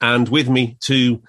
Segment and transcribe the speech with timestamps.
[0.00, 1.22] and with me to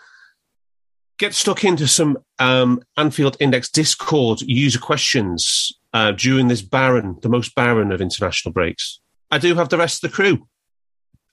[1.18, 7.30] get stuck into some um, Anfield Index Discord user questions uh, during this barren, the
[7.30, 9.00] most barren of international breaks.
[9.32, 10.48] I do have the rest of the crew.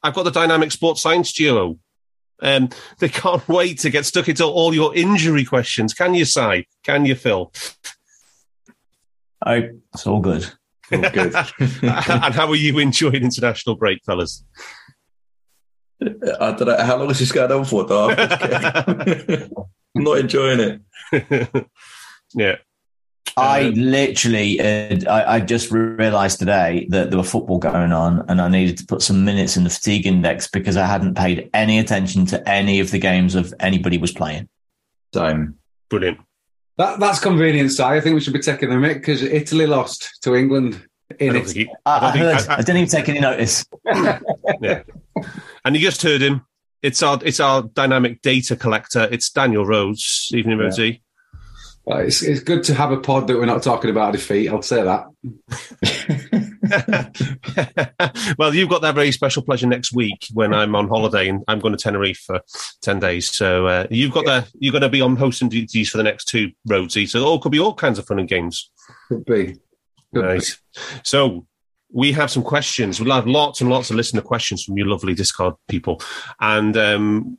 [0.03, 1.79] I've got the Dynamic Sports Science duo.
[2.41, 5.95] Um, they can't wait to get stuck into all your injury questions.
[5.95, 6.67] Can you, Si?
[6.83, 7.53] Can you, Phil?
[9.47, 10.51] Oh, it's all good.
[10.93, 11.35] All good.
[11.83, 14.45] and how are you enjoying international break, fellas?
[16.03, 18.19] I don't know how long is this going on for, Dave?
[18.19, 19.51] I'm
[20.05, 20.81] not enjoying
[21.13, 21.67] it.
[22.35, 22.57] yeah.
[23.37, 28.41] I literally, uh, I, I, just realised today that there were football going on, and
[28.41, 31.81] I needed to put some minutes in the fatigue index because I hadn't paid any
[31.81, 34.49] attention to any of the games of anybody was playing.
[35.13, 35.49] So
[35.89, 36.21] brilliant.
[36.77, 37.83] That that's convenient, Si.
[37.83, 40.81] I think we should be taking the mic because Italy lost to England
[41.19, 41.51] in it.
[41.51, 43.65] He, I, I, heard, I, I, didn't even take any notice.
[44.61, 44.83] yeah.
[45.65, 46.47] And you just heard him.
[46.83, 49.09] It's our it's our dynamic data collector.
[49.11, 50.65] It's Daniel Rhodes, evening yeah.
[50.65, 51.01] Rhodesy.
[51.87, 54.49] Well, it's, it's good to have a pod that we're not talking about defeat.
[54.49, 55.05] I'll say that.
[58.39, 61.61] well, you've got that very special pleasure next week when I'm on holiday and I'm
[61.61, 62.41] going to Tenerife for
[62.81, 63.31] ten days.
[63.31, 64.41] So uh, you've got yeah.
[64.41, 67.07] the you're going to be on hosting duties for the next two Rhodesy.
[67.07, 68.71] So all could be all kinds of fun and games.
[69.09, 69.57] Could be.
[70.23, 70.61] Nice.
[71.03, 71.47] So
[71.93, 73.01] we have some questions.
[73.01, 76.01] We'll have lots and lots of listener questions from you lovely Discord people.
[76.41, 77.39] And um,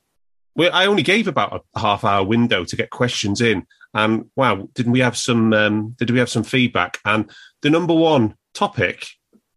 [0.56, 3.68] we, I only gave about a half hour window to get questions in.
[3.94, 5.54] And wow, didn't we have some?
[5.54, 7.00] Um, did we have some feedback?
[7.06, 7.30] And
[7.62, 9.06] the number one topic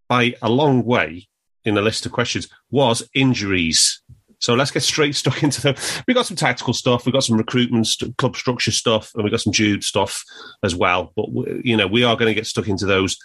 [0.09, 1.29] by a long way
[1.65, 4.03] in the list of questions was injuries.
[4.39, 5.75] So let's get straight stuck into them.
[6.07, 9.31] We got some tactical stuff, we got some recruitment, st- club structure stuff, and we
[9.31, 10.25] got some Jude stuff
[10.63, 11.13] as well.
[11.17, 11.27] But
[11.65, 13.17] you know, we are going to get stuck into those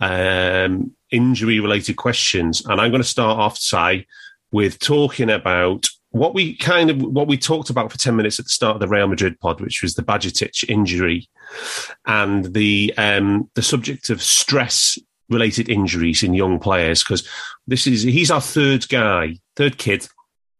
[0.00, 4.06] um, injury related questions, and I'm going to start off, say,
[4.50, 8.46] with talking about what we kind of what we talked about for 10 minutes at
[8.46, 11.28] the start of the Real Madrid pod which was the Bajcetic injury
[12.06, 14.98] and the um, the subject of stress
[15.28, 17.28] related injuries in young players because
[17.66, 20.08] this is he's our third guy third kid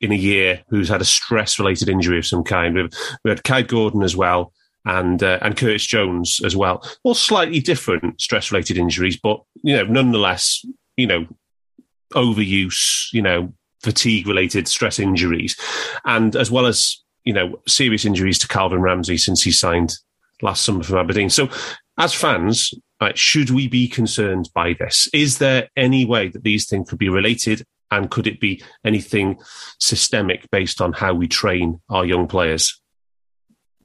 [0.01, 2.89] in a year who's had a stress related injury of some kind we,
[3.25, 4.53] we had Kaide Gordon as well
[4.85, 9.77] and uh, and Curtis Jones as well all slightly different stress related injuries but you
[9.77, 10.65] know nonetheless
[10.97, 11.27] you know
[12.15, 15.57] overuse you know fatigue related stress injuries,
[16.05, 19.95] and as well as you know serious injuries to Calvin Ramsey since he signed
[20.43, 21.31] last summer from Aberdeen.
[21.31, 21.49] So,
[21.99, 25.09] as fans, right, should we be concerned by this?
[25.13, 27.65] Is there any way that these things could be related?
[27.91, 29.39] And could it be anything
[29.79, 32.81] systemic based on how we train our young players?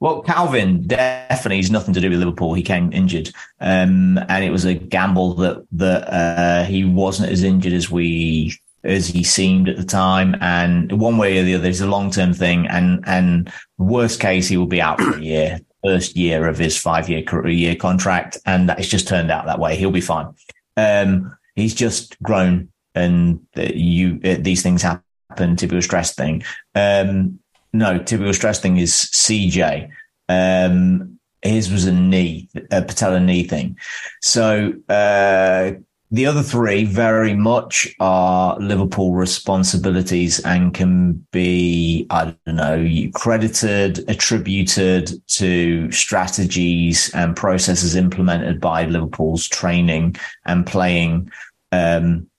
[0.00, 2.52] Well, Calvin definitely has nothing to do with Liverpool.
[2.52, 7.42] He came injured, um, and it was a gamble that that uh, he wasn't as
[7.42, 8.54] injured as we
[8.84, 10.36] as he seemed at the time.
[10.40, 12.66] And one way or the other, it's a long term thing.
[12.66, 16.76] And and worst case, he will be out for a year, first year of his
[16.76, 19.76] five year career year contract, and it's just turned out that way.
[19.76, 20.34] He'll be fine.
[20.76, 25.02] Um, he's just grown, and you these things happen.
[25.36, 26.42] Tibial stress thing.
[26.74, 27.38] Um,
[27.72, 29.90] no, tibial stress thing is CJ.
[30.28, 33.76] Um, his was a knee, a patella knee thing.
[34.22, 35.72] So uh,
[36.10, 44.08] the other three very much are Liverpool responsibilities and can be, I don't know, credited,
[44.08, 50.16] attributed to strategies and processes implemented by Liverpool's training
[50.46, 51.32] and playing
[51.72, 52.30] um,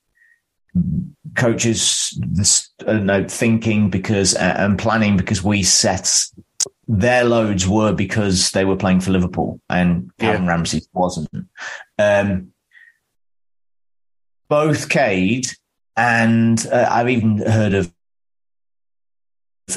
[1.35, 2.17] coaches
[2.79, 6.11] don't know, thinking because uh, and planning because we set
[6.87, 10.49] their loads were because they were playing for Liverpool and Calvin yeah.
[10.49, 11.47] Ramsey wasn't.
[11.97, 12.51] Um,
[14.47, 15.47] both Kaide
[15.97, 17.91] and uh, I've even heard of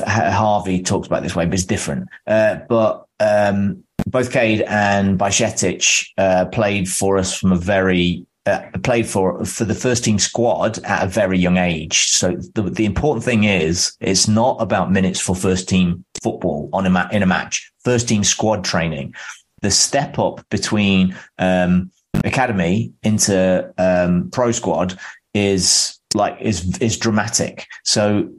[0.07, 2.09] Harvey talks about this way, but it's different.
[2.27, 8.79] Uh, but um, both Kaide and Bajcetic uh, played for us from a very uh,
[8.83, 12.09] played for for the first team squad at a very young age.
[12.09, 16.87] So the, the important thing is it's not about minutes for first team football on
[16.87, 17.71] a ma- in a match.
[17.85, 19.15] First team squad training,
[19.63, 21.91] the step up between um,
[22.25, 24.99] academy into um, pro squad
[25.35, 27.67] is like is is dramatic.
[27.85, 28.31] So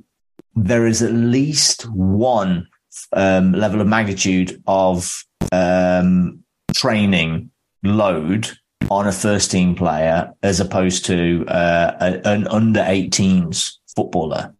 [0.55, 2.67] there is at least one
[3.13, 7.51] um, level of magnitude of um, training
[7.83, 8.51] load
[8.89, 14.53] on a first team player as opposed to uh, a, an under 18s footballer.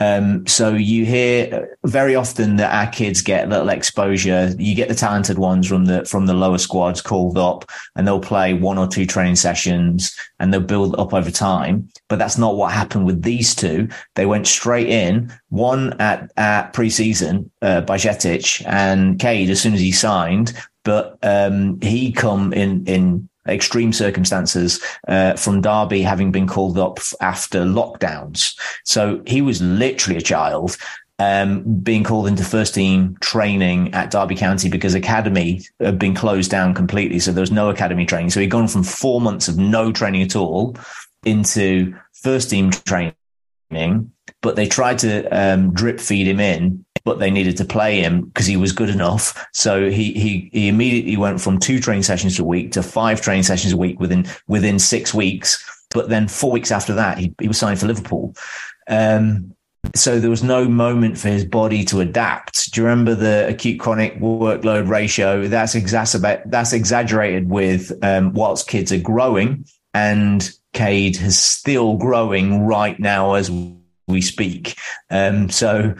[0.00, 4.54] Um, so you hear very often that our kids get little exposure.
[4.56, 7.64] You get the talented ones from the from the lower squads called up,
[7.96, 11.88] and they'll play one or two training sessions, and they'll build up over time.
[12.08, 13.88] But that's not what happened with these two.
[14.14, 15.32] They went straight in.
[15.48, 20.52] One at at preseason uh, Bajcetic and Kaide as soon as he signed,
[20.84, 26.98] but um, he come in in extreme circumstances uh, from Derby having been called up
[27.20, 28.58] after lockdowns.
[28.84, 30.76] So he was literally a child.
[31.20, 36.48] Um, being called into first team training at Derby County because academy had been closed
[36.48, 37.18] down completely.
[37.18, 38.30] So there was no academy training.
[38.30, 40.76] So he'd gone from four months of no training at all
[41.24, 44.12] into first team training,
[44.42, 48.26] but they tried to um, drip feed him in but they needed to play him
[48.26, 49.46] because he was good enough.
[49.54, 53.44] So he, he, he immediately went from two training sessions a week to five training
[53.44, 55.64] sessions a week within, within six weeks.
[55.88, 58.34] But then four weeks after that, he, he was signed for Liverpool.
[58.90, 59.54] Um,
[59.94, 62.72] so there was no moment for his body to adapt.
[62.72, 65.48] Do you remember the acute chronic workload ratio?
[65.48, 69.64] That's exacerbate, that's exaggerated with, um, whilst kids are growing
[69.94, 73.50] and Kaide is still growing right now as
[74.06, 74.76] we speak.
[75.08, 75.94] Um, so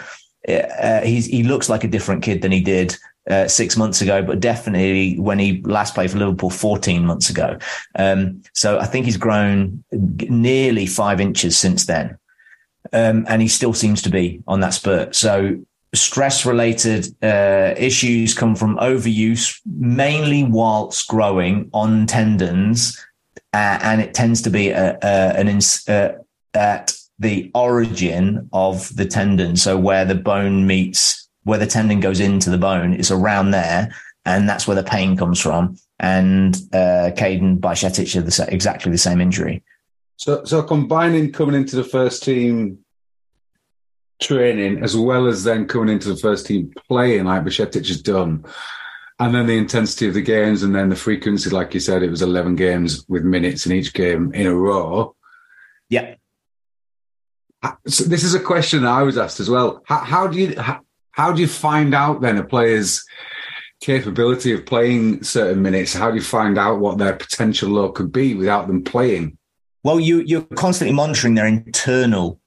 [0.49, 2.97] uh, he looks like a different kid than he did
[3.29, 7.59] uh, six months ago, but definitely when he last played for Liverpool 14 months ago.
[7.97, 12.19] Um, so I think he's grown nearly five inches since then.
[12.93, 15.15] Um, and he still seems to be on that spurt.
[15.15, 15.59] So
[15.95, 22.99] stress related uh, issues come from overuse, mainly whilst growing on tendons.
[23.53, 26.17] Uh, and it tends to be a, a, an ins- uh,
[26.55, 29.57] at the origin of the tendon.
[29.57, 33.95] So where the bone meets, where the tendon goes into the bone, is around there.
[34.25, 35.77] And that's where the pain comes from.
[35.99, 39.63] And uh, Caden Bajcetic are the, exactly the same injury.
[40.17, 42.79] So, so combining coming into the first team
[44.21, 48.45] training as well as then coming into the first team playing like Bajcetic has done,
[49.21, 52.11] and then the intensity of the games and then the frequency, like you said, it
[52.11, 55.15] was 11 games with minutes in each game in a row.
[55.89, 56.15] Yeah.
[57.87, 59.83] So this is a question I was asked as well.
[59.85, 63.05] How, how do you how, how, do you find out then a player's
[63.81, 65.93] capability of playing certain minutes?
[65.93, 69.39] How do you find out what their potential low could be without them playing?
[69.83, 72.41] Well, you you're constantly monitoring their internal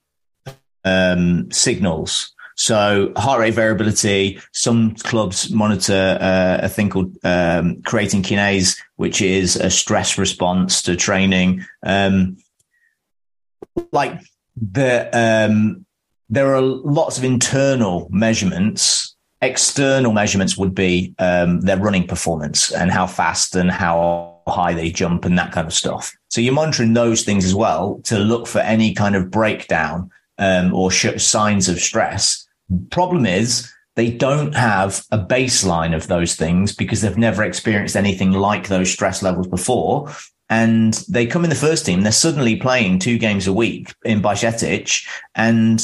[0.85, 2.33] um, signals.
[2.55, 4.39] So heart rate variability.
[4.53, 10.81] Some clubs monitor uh, a thing called um, creatine kinase, which is a stress response
[10.83, 11.65] to training.
[11.83, 12.37] Um,
[13.91, 14.21] like
[14.61, 15.85] the um,
[16.29, 19.15] there are lots of internal measurements.
[19.41, 24.91] External measurements would be um, their running performance and how fast and how high they
[24.91, 26.15] jump and that kind of stuff.
[26.29, 30.73] So you're monitoring those things as well to look for any kind of breakdown um,
[30.73, 32.47] or sh- signs of stress.
[32.91, 38.31] Problem is they don't have a baseline of those things because they've never experienced anything
[38.31, 40.13] like those stress levels before
[40.51, 42.01] and they come in the first team.
[42.01, 45.07] They're suddenly playing two games a week in Bajcetic.
[45.33, 45.81] And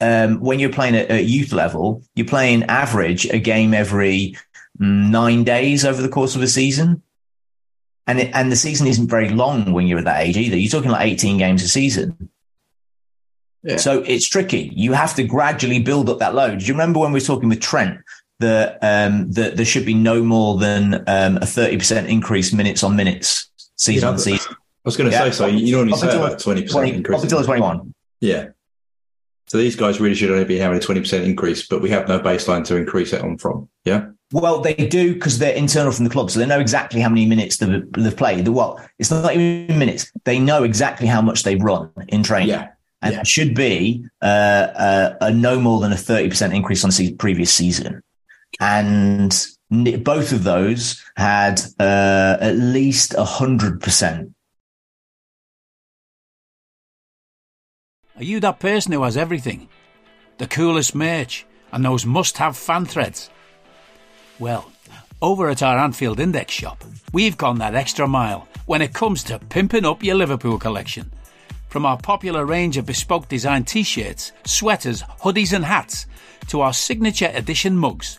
[0.00, 4.36] um, when you're playing at, at, youth level, you're playing average a game every
[4.80, 7.02] mm, nine days over the course of a season.
[8.06, 10.56] And it, and the season isn't very long when you're at that age either.
[10.56, 12.30] You're talking like 18 games a season.
[13.64, 13.78] Yeah.
[13.78, 14.70] So it's tricky.
[14.76, 16.60] You have to gradually build up that load.
[16.60, 17.98] Do you remember when we were talking with Trent
[18.38, 22.94] that um, that there should be no more than um, a 30% increase minutes on
[22.94, 24.52] minutes season on season.
[24.52, 25.24] I was going to yeah.
[25.24, 25.46] say so.
[25.46, 27.94] You normally say about twenty percent increase up until twenty one.
[28.20, 28.48] Yeah.
[29.46, 32.08] So these guys really should only be having a twenty percent increase, but we have
[32.08, 33.68] no baseline to increase it on from.
[33.84, 34.06] Yeah.
[34.32, 37.24] Well, they do because they're internal from the club, so they know exactly how many
[37.26, 38.44] minutes they've, they've played.
[38.44, 38.76] The what?
[38.76, 42.48] Well, it's not even minutes; they know exactly how much they run in training.
[42.48, 42.70] Yeah.
[43.00, 43.20] And yeah.
[43.20, 47.14] it should be uh, uh, a no more than a thirty percent increase on the
[47.14, 48.02] previous season,
[48.60, 49.46] and
[50.04, 54.32] both of those had uh, at least a hundred percent.
[58.16, 59.68] Are you that person who has everything?
[60.38, 63.30] the coolest merch, and those must have fan threads?
[64.38, 64.70] Well,
[65.22, 69.38] over at our Anfield Index shop, we've gone that extra mile when it comes to
[69.38, 71.10] pimping up your Liverpool collection.
[71.68, 76.06] From our popular range of bespoke design t shirts, sweaters, hoodies, and hats,
[76.48, 78.18] to our signature edition mugs,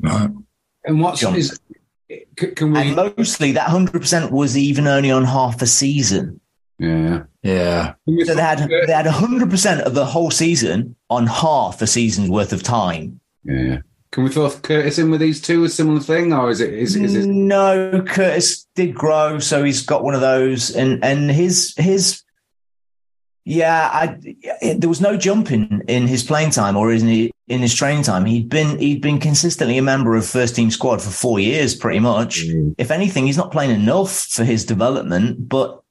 [0.00, 0.30] Right.
[0.84, 1.36] And what's John.
[1.36, 1.58] is?
[2.36, 2.80] Can we?
[2.80, 6.40] And mostly that 100% was even only on half a season.
[6.78, 7.24] yeah.
[7.42, 7.94] Yeah.
[8.24, 12.52] So they had they had 100% of the whole season on half a season's worth
[12.52, 13.20] of time.
[13.44, 13.78] Yeah.
[14.10, 16.96] Can we throw Curtis in with these two a similar thing, or is it is,
[16.96, 17.26] is it?
[17.26, 22.22] No, Curtis did grow, so he's got one of those, and and his his.
[23.44, 24.18] Yeah, I,
[24.74, 28.02] there was no jump in, in his playing time or in his, in his training
[28.02, 28.24] time.
[28.24, 32.00] He'd been he'd been consistently a member of first team squad for four years, pretty
[32.00, 32.44] much.
[32.76, 35.82] If anything, he's not playing enough for his development, but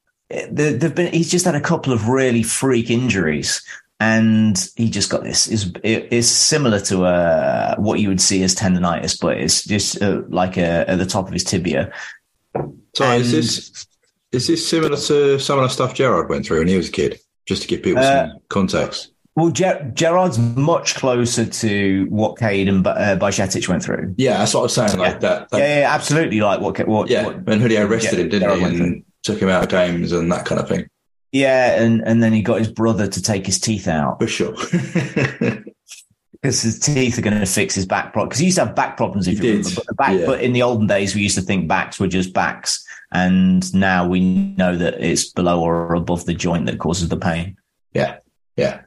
[0.50, 3.62] there've been he's just had a couple of really freak injuries,
[3.98, 5.48] and he just got this.
[5.48, 10.22] is It's similar to uh, what you would see as tendonitis, but it's just uh,
[10.28, 11.92] like a, at the top of his tibia.
[12.94, 13.86] So is this
[14.32, 16.92] is this similar to some of the stuff Gerrard went through when he was a
[16.92, 17.20] kid?
[17.46, 19.12] Just to give people Uh, some context.
[19.38, 24.16] Well, Ger- Gerrard's much closer to what Kaide and uh, Bajcetic went through.
[24.18, 24.98] Yeah, that's what I was saying.
[24.98, 25.18] Like Yeah.
[25.18, 25.50] that.
[25.50, 26.40] that yeah, yeah, absolutely.
[26.40, 26.88] Like what?
[26.88, 27.24] what yeah.
[27.26, 28.80] what- when Houllier arrested yeah, him, didn't Gerrard he?
[28.80, 30.88] And took him out of games and that kind of thing.
[31.30, 34.54] yeah, and and then he got his brother to take his teeth out For sure.
[36.40, 38.28] because his teeth are going to fix his back problem.
[38.28, 39.74] Because he used to have back problems, if He you did, remember.
[39.76, 40.26] But, the back, yeah.
[40.26, 44.06] but in the olden days, we used to think backs were just backs, and now
[44.08, 44.20] we
[44.56, 47.56] know that it's below or above the joint that causes the pain.
[47.94, 48.16] yeah.
[48.56, 48.80] Yeah.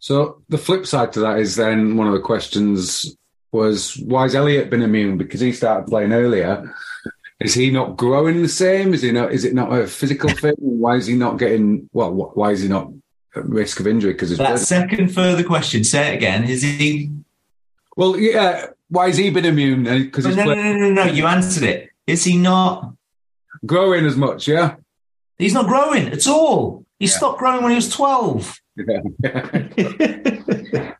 [0.00, 3.16] So the flip side to that is then one of the questions
[3.50, 6.74] was why has Elliot been immune because he started playing earlier.
[7.40, 8.94] Is he not growing the same?
[8.94, 9.32] Is he not?
[9.32, 10.54] Is it not a physical thing?
[10.58, 11.88] Why is he not getting?
[11.92, 12.90] Well, why is he not
[13.36, 14.12] at risk of injury?
[14.12, 16.44] Because That second further question, say it again.
[16.44, 17.10] Is he?
[17.96, 18.66] well, yeah.
[18.90, 19.84] Why has he been immune?
[19.84, 21.04] Because No, no, no, no, no, no.
[21.04, 21.90] You answered it.
[22.06, 22.92] Is he not?
[23.66, 24.46] growing as much.
[24.48, 24.76] Yeah.
[25.36, 26.84] He's not growing at all.
[26.98, 27.12] He Yeah.
[27.12, 28.60] stopped growing when he was twelve.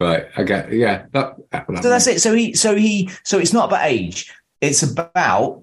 [0.00, 0.26] right.
[0.36, 0.72] I get.
[0.72, 1.06] Yeah.
[1.12, 2.20] That, that- So that's it.
[2.20, 4.32] So he, so he, so it's not about age.
[4.60, 5.62] It's about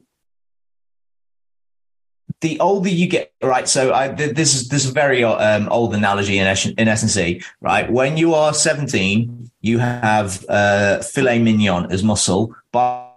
[2.42, 3.68] the older you get, right?
[3.68, 7.42] So I, th- this is this is a very um, old analogy in in S&C,
[7.62, 7.92] right?
[7.92, 12.56] When you are seventeen, you have uh, filet mignon as muscle.
[12.72, 13.10] By,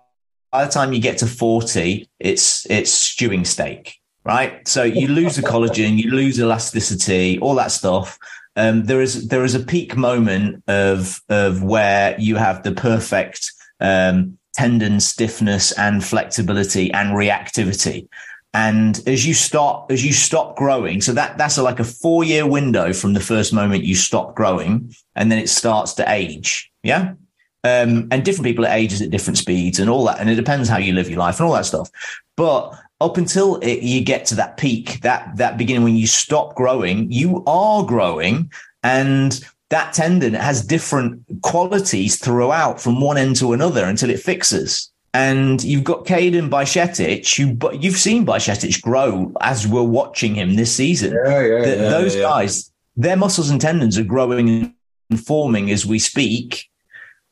[0.50, 4.66] by the time you get to forty, it's it's stewing steak, right?
[4.66, 8.18] So you lose the collagen, you lose elasticity, all that stuff.
[8.56, 13.52] Um, there is there is a peak moment of of where you have the perfect
[13.80, 18.08] um, tendon stiffness and flexibility and reactivity.
[18.52, 22.46] And as you stop, as you stop growing, so that that's like a four year
[22.46, 26.70] window from the first moment you stop growing, and then it starts to age.
[26.82, 27.14] Yeah.
[27.62, 30.18] Um, and different people at ages at different speeds and all that.
[30.18, 31.90] And it depends how you live your life and all that stuff.
[32.34, 36.54] But up until it, you get to that peak, that, that beginning when you stop
[36.54, 38.50] growing, you are growing
[38.82, 44.90] and that tendon has different qualities throughout from one end to another until it fixes.
[45.14, 50.54] And you've got Caden Bajcetic, who, but you've seen Bajcetic grow as we're watching him
[50.54, 51.12] this season.
[51.12, 51.40] Yeah.
[51.40, 51.64] Yeah.
[51.64, 51.88] Th- yeah.
[51.88, 54.74] those guys, their muscles and tendons are growing
[55.10, 56.68] and forming as we speak.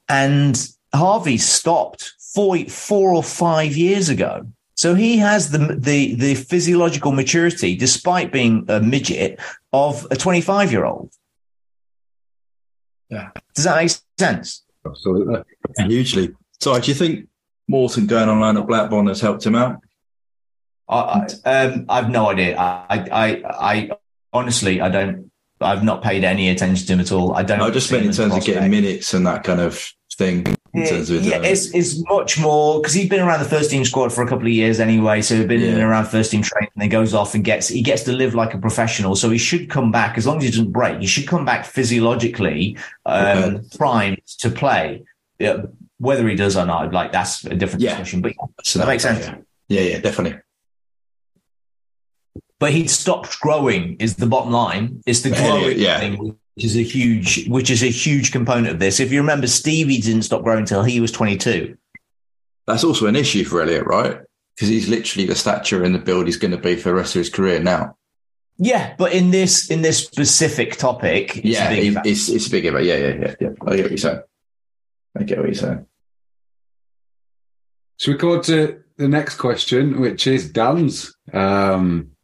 [0.09, 4.47] And Harvey stopped four, four or five years ago.
[4.79, 9.41] So he has the, the, the physiological maturity, despite being a midget,
[9.73, 11.13] of a 25 year old.
[13.11, 13.31] Yeah.
[13.57, 14.65] Does that make sense?
[14.87, 15.43] Absolutely.
[15.79, 16.31] Hugely.
[16.61, 17.27] So do you think
[17.67, 19.81] Morton going on loan at Blackburn has helped him out?
[20.89, 22.57] I, I, um, I've no idea.
[22.57, 23.91] I, I, I
[24.33, 27.35] honestly, I don't, I've not paid any attention to him at all.
[27.35, 27.61] I don't.
[27.61, 29.61] I just see meant him in as a terms of getting minutes and that kind
[29.61, 30.45] of thing.
[30.75, 33.85] In terms of yeah, it's it's much more because he's been around the first team
[33.87, 35.23] squad for a couple of years anyway.
[35.23, 36.71] So he's been in and around first team training.
[36.75, 39.17] And he goes off and gets he gets to live like a professional.
[39.17, 41.01] So he should come back as long as he doesn't break.
[41.01, 43.67] He should come back physiologically um, Okay.
[43.79, 45.05] primed to play.
[45.39, 45.63] Yeah,
[45.99, 47.91] whether he does or not, like that's a different Yeah.
[47.93, 48.21] discussion.
[48.21, 49.25] But so that makes sense.
[49.27, 49.37] Yeah.
[49.69, 50.39] yeah, yeah, definitely.
[52.61, 55.01] but he'd stopped growing is the bottom line.
[55.07, 55.99] It's the growing yeah.
[56.01, 58.99] thing which is a huge, which is a huge component of this.
[58.99, 61.79] If you remember, Stevie didn't stop growing until he was 22.
[62.67, 64.19] That's also an issue for Elliot, right?
[64.57, 67.15] Because he's literally the stature and the build he's going to be for the rest
[67.15, 67.97] of his career now.
[68.57, 72.07] Yeah, but in this in this specific topic, it's yeah, a big it's, event.
[72.07, 72.85] it's, it's a big event.
[72.87, 73.49] Yeah, yeah, yeah, yeah.
[73.65, 74.23] I get what you're saying.
[75.17, 75.87] I get what you're saying.
[77.99, 81.17] So we go to the next question, which is Dan's?
[81.33, 82.17] Um,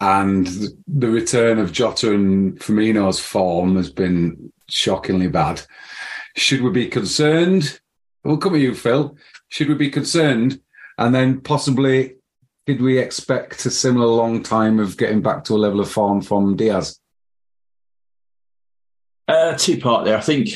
[0.00, 0.46] and
[0.86, 5.62] the return of Jota and Firmino's form has been shockingly bad.
[6.36, 7.80] Should we be concerned?
[8.24, 9.16] We'll come at you, Phil.
[9.48, 10.60] Should we be concerned?
[10.96, 12.16] And then possibly,
[12.66, 16.20] did we expect a similar long time of getting back to a level of form
[16.22, 16.98] from Diaz?
[19.26, 20.16] Uh, two part there.
[20.16, 20.48] I think,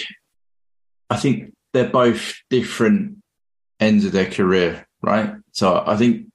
[1.10, 3.18] I think they're both different
[3.80, 5.34] ends of their career, right?
[5.52, 6.26] So I think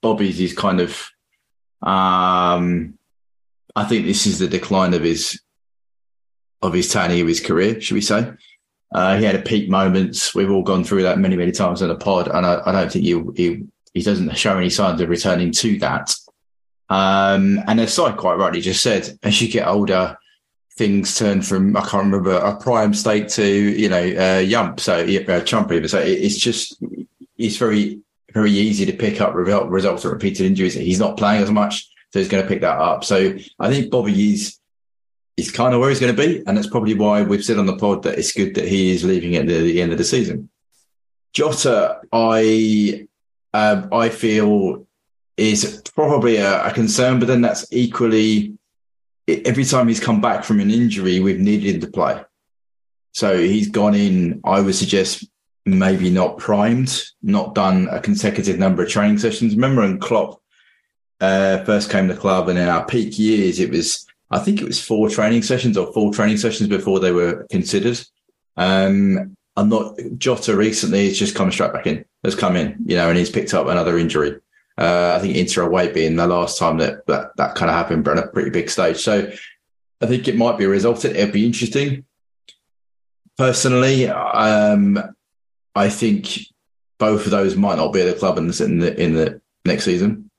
[0.00, 1.08] Bobby's is kind of,
[1.88, 2.98] um,
[3.74, 5.40] I think this is the decline of his,
[6.60, 8.30] of his turning of his career, should we say?
[8.92, 10.34] Uh, he had a peak moments.
[10.34, 12.92] We've all gone through that many, many times in the pod, and I, I don't
[12.92, 13.64] think he, he
[13.94, 16.14] he doesn't show any signs of returning to that.
[16.90, 20.16] Um, and as Si quite rightly just said, as you get older,
[20.76, 25.06] things turn from I can't remember a prime state to you know uh, yump, so
[25.06, 25.88] uh, chump even.
[25.88, 26.82] So it, it's just
[27.36, 28.00] it's very
[28.32, 30.74] very easy to pick up result, results of repeated injuries.
[30.74, 33.04] He's not playing as much, so he's going to pick that up.
[33.04, 34.58] So I think Bobby is
[35.36, 37.66] is kind of where he's going to be, and that's probably why we've said on
[37.66, 40.04] the pod that it's good that he is leaving at the, the end of the
[40.04, 40.50] season.
[41.32, 43.06] Jota, I
[43.54, 44.86] um, I feel
[45.36, 48.58] is probably a, a, concern, but then that's equally
[49.28, 52.20] every time he's come back from an injury, we've needed him to play.
[53.12, 55.28] So he's gone in, I would suggest
[55.76, 59.54] maybe not primed, not done a consecutive number of training sessions.
[59.54, 60.40] Remember when Klopp
[61.20, 64.60] uh, first came to the club and in our peak years, it was, I think
[64.60, 68.00] it was four training sessions or four training sessions before they were considered.
[68.56, 72.96] Um, I'm not Jota recently has just come straight back in, has come in, you
[72.96, 74.38] know, and he's picked up another injury.
[74.76, 78.04] Uh, I think Inter away being the last time that that, that kind of happened,
[78.04, 78.98] but on a pretty big stage.
[78.98, 79.32] So
[80.00, 81.04] I think it might be a result.
[81.04, 82.04] It'd be interesting.
[83.36, 85.02] Personally, um,
[85.78, 86.40] I think
[86.98, 89.40] both of those might not be at the club in the in the, in the
[89.64, 90.30] next season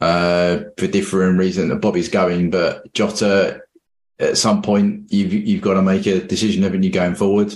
[0.00, 1.68] uh, for different reasons.
[1.68, 3.60] That Bobby's going, but Jota,
[4.18, 7.52] at some point, you've you've got to make a decision, haven't you, going forward?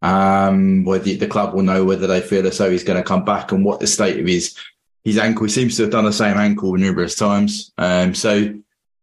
[0.00, 3.24] Um, whether the club will know whether they feel as though he's going to come
[3.24, 4.56] back and what the state of his
[5.04, 5.46] his ankle.
[5.46, 7.72] He seems to have done the same ankle numerous times.
[7.76, 8.54] Um, so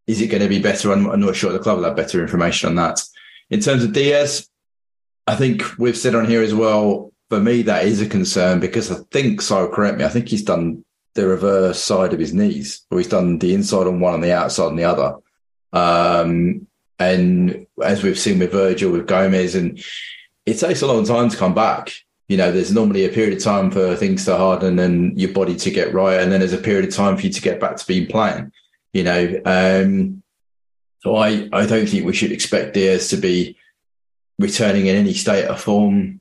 [0.07, 0.93] is it going to be better?
[0.93, 3.03] I'm, I'm not sure the club will have better information on that.
[3.49, 4.47] In terms of Diaz,
[5.27, 7.11] I think we've said on here as well.
[7.29, 10.43] For me, that is a concern because I think, so correct me, I think he's
[10.43, 10.85] done
[11.15, 14.33] the reverse side of his knees, or he's done the inside on one and the
[14.33, 15.15] outside on the other.
[15.73, 16.67] Um,
[16.99, 19.83] and as we've seen with Virgil, with Gomez, and
[20.45, 21.91] it takes a long time to come back.
[22.27, 25.55] You know, there's normally a period of time for things to harden and your body
[25.55, 27.77] to get right, and then there's a period of time for you to get back
[27.77, 28.51] to being playing.
[28.93, 30.23] You know, um,
[31.01, 33.57] so I I don't think we should expect Diaz to be
[34.39, 36.19] returning in any state of form.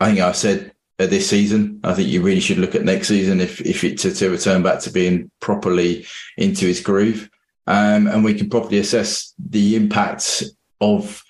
[0.00, 1.80] I think I said uh, this season.
[1.84, 4.62] I think you really should look at next season if if it to, to return
[4.62, 6.06] back to being properly
[6.36, 7.30] into his groove,
[7.66, 10.44] um, and we can properly assess the impact
[10.80, 11.22] of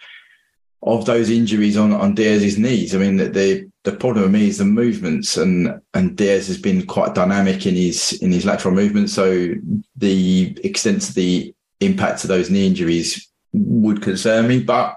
[0.83, 2.95] of those injuries on on Diaz's knees.
[2.95, 6.59] I mean, the, the the problem with me is the movements, and and Diaz has
[6.59, 9.13] been quite dynamic in his in his lateral movements.
[9.13, 9.55] So
[9.97, 14.97] the extent of the impact of those knee injuries would concern me, but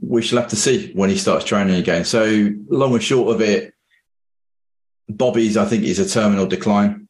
[0.00, 2.04] we shall have to see when he starts training again.
[2.04, 3.74] So long and short of it,
[5.08, 7.08] Bobby's I think is a terminal decline,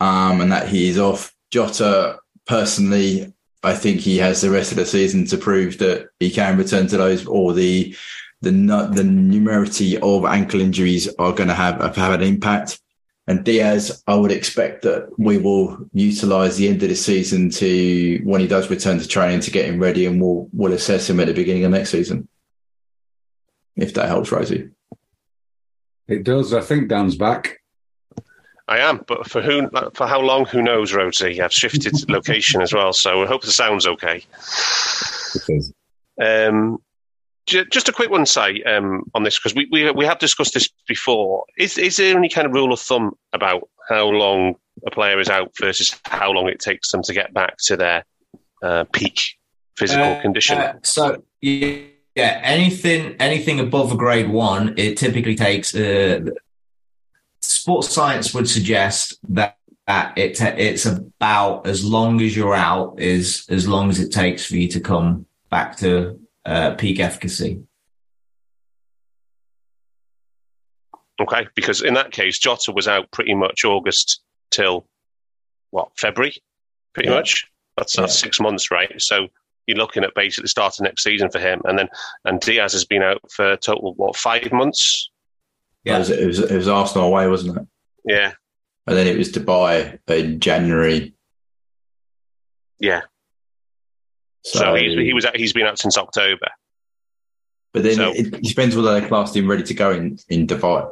[0.00, 1.34] um, and that he is off.
[1.50, 6.30] Jota personally, I think he has the rest of the season to prove that he
[6.30, 7.96] can return to those, or the
[8.42, 12.80] the the numerity of ankle injuries are going to have have an impact.
[13.26, 18.20] And Diaz, I would expect that we will utilise the end of the season to
[18.22, 21.20] when he does return to training to get him ready, and we'll we'll assess him
[21.20, 22.28] at the beginning of next season.
[23.76, 24.70] If that helps, Rhodesy.
[26.06, 26.52] It does.
[26.52, 27.60] I think Dan's back.
[28.68, 30.46] I am, but for who, for how long?
[30.46, 31.40] Who knows, Rhodesy?
[31.40, 34.24] I've shifted location as well, so I hope the sound's okay.
[36.22, 36.78] Um,
[37.46, 40.68] just a quick one, say um, on this because we, we we have discussed this
[40.88, 41.44] before.
[41.58, 44.54] Is is there any kind of rule of thumb about how long
[44.86, 48.04] a player is out versus how long it takes them to get back to their
[48.62, 49.36] uh, peak
[49.76, 50.58] physical Uh, condition?
[50.58, 51.78] uh, so yeah,
[52.14, 55.74] yeah, anything anything above a grade one, it typically takes.
[55.74, 56.20] Uh,
[57.40, 63.44] sports science would suggest that that it it's about as long as you're out is
[63.50, 67.62] as long as it takes for you to come back to uh, peak efficacy.
[71.20, 74.86] Okay, because in that case, Jota was out pretty much August till
[75.70, 76.34] what February,
[76.92, 77.16] pretty Yeah.
[77.16, 77.46] much.
[77.76, 79.00] That's that's six months, right?
[79.00, 79.28] So
[79.66, 81.88] you're looking at basically starting next season for him, and then
[82.24, 85.10] and Diaz has been out for a total what five months?
[85.84, 87.66] It, was, it, was, it was Arsenal away, wasn't it?
[88.06, 88.32] Yeah,
[88.86, 91.14] And then it was Dubai in January.
[92.80, 93.02] yeah.
[94.44, 96.48] So, So, he's, he was he's been out since October.
[97.72, 100.46] but then so- it, it depends whether they classed him ready to go in, in
[100.46, 100.90] Dubai.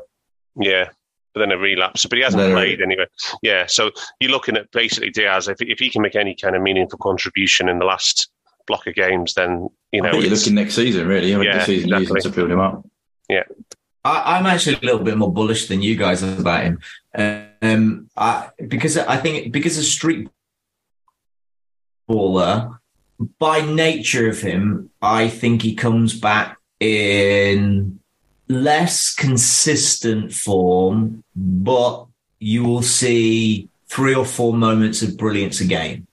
[0.56, 0.88] Yeah.
[1.34, 3.06] But then a relapse, but he hasn't Then a- played anyway.
[3.42, 5.48] Yeah, so you're looking at basically Diaz.
[5.48, 8.28] If if he can make any kind of meaningful contribution in the last
[8.66, 11.32] block of games, then you know I think you're looking next season, really.
[11.34, 12.20] I mean, Yeah, the season exactly.
[12.20, 12.84] to build him up.
[14.04, 16.80] I, I'm actually a little bit more bullish than you guys about him,
[17.14, 20.28] um, I, because I think because a street
[22.10, 22.78] baller,
[23.38, 28.00] by nature of him, I think he comes back in
[28.48, 32.06] less consistent form, but
[32.38, 36.06] you will see three or four moments of brilliance a game.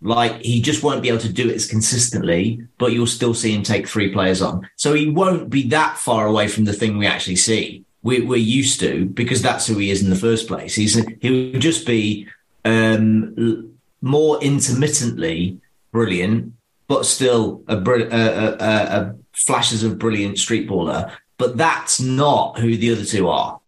[0.00, 3.54] Like he just won't be able to do it as consistently, but you'll still see
[3.54, 4.68] him take three players on.
[4.76, 7.84] So he won't be that far away from the thing we actually see.
[8.02, 10.76] We, we're used to because that's who he is in the first place.
[10.76, 12.28] He's he'll just be
[12.64, 15.60] um, more intermittently
[15.92, 16.54] brilliant,
[16.86, 21.12] but still a, br- a, a, a, a flashes of brilliant street baller.
[21.36, 23.60] But that's not who the other two are.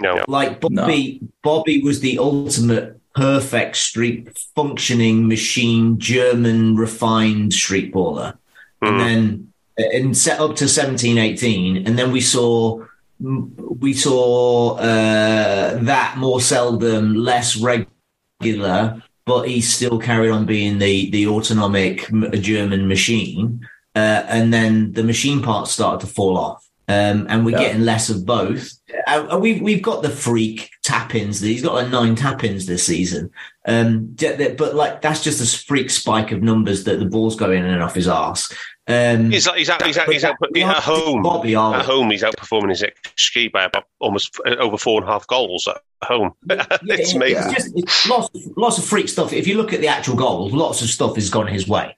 [0.00, 0.24] no.
[0.28, 8.38] Like Bobby, Bobby was the ultimate perfect street functioning machine, German refined street baller.
[8.80, 11.86] And then and set up to 17, 18.
[11.86, 12.84] And then we saw,
[13.20, 21.10] we saw, uh, that more seldom, less regular, but he still carried on being the,
[21.10, 22.08] the autonomic
[22.40, 23.60] German machine.
[23.94, 26.64] Uh, and then the machine parts started to fall off.
[26.88, 27.64] Um, and we're Yeah.
[27.66, 28.72] getting less of both.
[29.06, 31.40] Uh, we've we've got the freak tap ins.
[31.40, 33.30] He's got like nine tap ins this season.
[33.66, 34.16] Um,
[34.56, 37.82] but like that's just a freak spike of numbers that the ball's going in and
[37.82, 38.50] off his arse.
[38.88, 41.22] Um, He's he's out, he's out, he's out, but at home.
[41.22, 45.08] Bobby, are At home, he's outperforming his XG by about almost uh, over four and
[45.08, 46.32] a half goals at home.
[46.50, 47.42] it's Yeah, amazing.
[47.44, 49.32] It's just it's lots, lots of freak stuff.
[49.34, 51.96] If you look at the actual goals, lots of stuff has gone his way,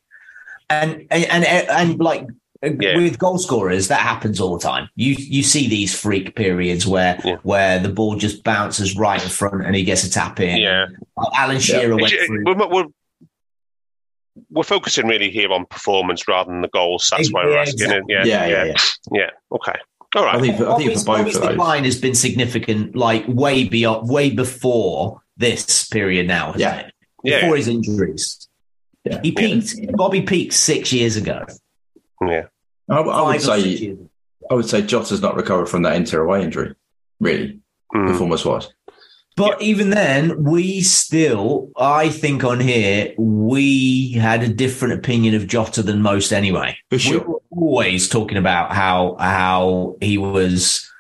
[0.69, 2.27] and and and, and like
[2.63, 2.97] Yeah.
[2.97, 4.89] with goal scorers, that happens all the time.
[4.97, 7.37] You you see these freak periods where Yeah.
[7.45, 10.57] where the ball just bounces right in front and he gets a tap in.
[10.59, 10.87] Yeah.
[11.37, 12.45] Alan Shearer went through.
[12.45, 12.87] We're, we're,
[14.51, 17.09] we're focusing really here on performance rather than the goals.
[17.11, 18.03] That's why we're Yeah, asking it.
[18.09, 18.75] Yeah, Yeah, yeah, yeah, yeah,
[19.13, 19.31] yeah.
[19.53, 19.75] Okay.
[20.17, 20.35] All right.
[20.37, 21.51] I think, for, I think Bobby's, for both Bobby's of those.
[21.53, 26.47] decline has been significant, like way beyond, way before this period now.
[26.53, 26.79] Hasn't Yeah.
[26.81, 26.95] it?
[27.23, 27.41] Yeah.
[27.43, 28.49] Before his injuries,
[29.05, 29.21] Yeah.
[29.23, 29.75] he peaked.
[29.97, 31.45] Bobby peaked six years ago.
[32.27, 32.47] yeah.
[32.89, 34.11] I, I would Five or six say years ago.
[34.51, 36.75] I would say Jota's not recovered from that inter away injury,
[37.21, 37.61] really,
[37.95, 38.07] Mm.
[38.09, 38.69] performance wise.
[39.37, 45.47] But even then, we still, I think on here, we had a different opinion of
[45.47, 46.77] Jota than most anyway.
[46.91, 47.21] For sure.
[47.21, 50.91] We were always talking about how how he was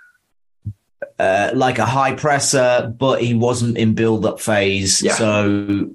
[1.18, 5.02] uh, like a high presser, but he wasn't in build up phase.
[5.02, 5.14] Yeah.
[5.14, 5.90] So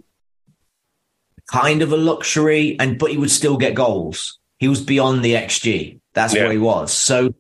[1.52, 4.40] kind of a luxury, and but he would still get goals.
[4.60, 6.00] He was beyond the XG.
[6.14, 6.44] That's Yeah.
[6.44, 6.94] what he was.
[6.94, 7.34] So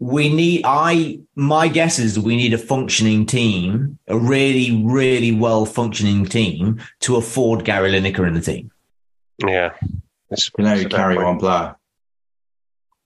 [0.00, 5.66] we need I my guess is we need a functioning team, a really, really well
[5.66, 8.70] functioning team to afford Gary Lineker in the team.
[9.46, 9.70] Yeah.
[10.30, 11.76] It's, You know, it's you carry one player.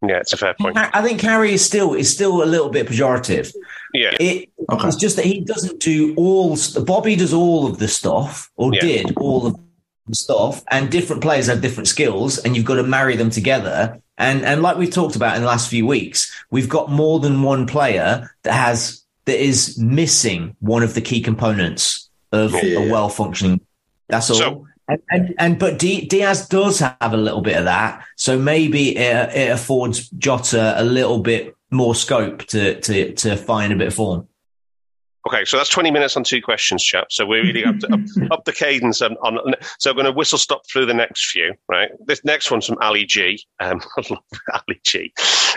[0.07, 0.76] Yeah, it's a fair point.
[0.76, 3.52] I think Harry is still is still a little bit pejorative.
[3.92, 4.14] Yeah.
[4.20, 4.88] It, Okay.
[4.88, 6.57] It's just that he doesn't do all.
[6.87, 8.80] Bobby does all of the stuff, or Yeah.
[8.80, 9.57] did all of
[10.07, 14.00] the stuff, and different players have different skills, and you've got to marry them together.
[14.16, 17.42] And and like we've talked about in the last few weeks, we've got more than
[17.42, 22.79] one player that has that is missing one of the key components of Yeah.
[22.81, 23.61] a well functioning.
[24.09, 24.37] That's all.
[24.37, 28.38] So- and, and and but D, Diaz does have a little bit of that, so
[28.38, 33.77] maybe it, it affords Jota a little bit more scope to to to find a
[33.77, 34.29] bit of form.
[35.26, 37.06] Okay, so that's 20 minutes on two questions, chap.
[37.10, 39.54] So we're really up, to, up, up the cadence on, on.
[39.78, 41.90] So I'm going to whistle stop through the next few, right?
[42.06, 43.42] This next one's from Ali G.
[43.58, 45.12] Um, I love Ali G.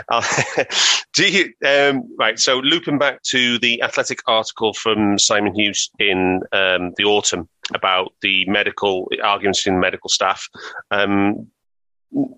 [0.08, 0.23] Uh,
[1.13, 6.41] do you, um, right, so looping back to the athletic article from Simon Hughes in
[6.53, 10.47] um, the autumn about the medical arguments in medical staff.
[10.91, 11.47] Um,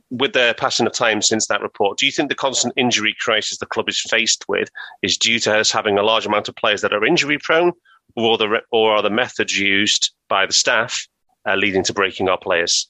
[0.10, 3.58] with the passing of time since that report, do you think the constant injury crisis
[3.58, 4.70] the club is faced with
[5.02, 7.72] is due to us having a large amount of players that are injury prone,
[8.15, 11.08] or the or are the methods used by the staff
[11.48, 12.89] uh, leading to breaking our players?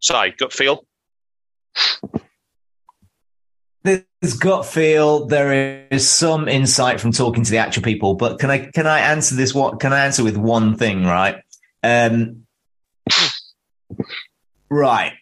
[0.00, 0.84] Si, gut feel.
[3.82, 5.26] There's gut feel.
[5.26, 9.00] There is some insight from talking to the actual people, but can I can I
[9.00, 9.54] answer this?
[9.54, 11.04] What can I answer with one thing?
[11.04, 11.36] Right.
[11.82, 12.46] Um,
[14.70, 15.12] right.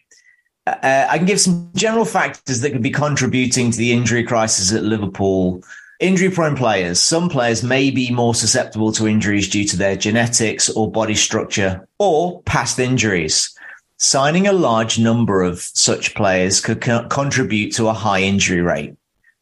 [0.67, 4.71] Uh, I can give some general factors that could be contributing to the injury crisis
[4.71, 5.63] at Liverpool.
[5.99, 7.01] Injury prone players.
[7.01, 11.87] Some players may be more susceptible to injuries due to their genetics or body structure
[11.97, 13.53] or past injuries.
[13.97, 18.95] Signing a large number of such players could co- contribute to a high injury rate.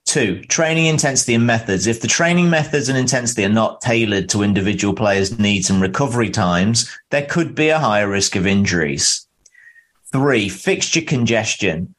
[0.07, 1.85] Two, training intensity and methods.
[1.85, 6.29] If the training methods and intensity are not tailored to individual players' needs and recovery
[6.29, 9.26] times, there could be a higher risk of injuries.
[10.17, 11.93] Three, fixture congestion.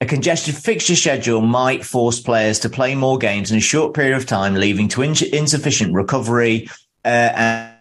[0.00, 4.16] A congested fixture schedule might force players to play more games in a short period
[4.16, 6.68] of time, leading to in- insufficient recovery
[7.04, 7.74] uh, and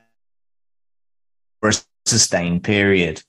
[1.59, 1.73] for a
[2.07, 3.21] sustained period.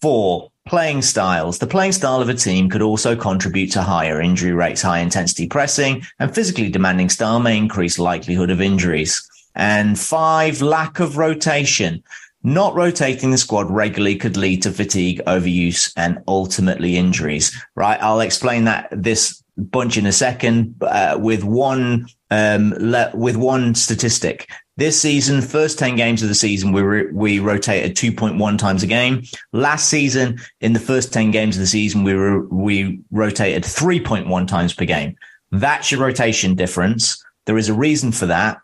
[0.00, 1.60] Four, playing styles.
[1.60, 4.82] The playing style of a team could also contribute to higher injury rates.
[4.82, 9.22] High intensity pressing and physically demanding style may increase likelihood of injuries.
[9.54, 12.02] And five, lack of rotation.
[12.42, 17.56] Not rotating the squad regularly could lead to fatigue, overuse, and ultimately injuries.
[17.76, 18.02] Right?
[18.02, 23.74] I'll explain that this bunch in a second uh, with one um, le- with one
[23.74, 24.48] statistic.
[24.78, 28.86] This season, first 10 games of the season, we, re- we rotated 2.1 times a
[28.86, 29.22] game.
[29.52, 34.48] Last season, in the first 10 games of the season, we, re- we rotated 3.1
[34.48, 35.14] times per game.
[35.50, 37.22] That's your rotation difference.
[37.44, 38.58] There is a reason for that.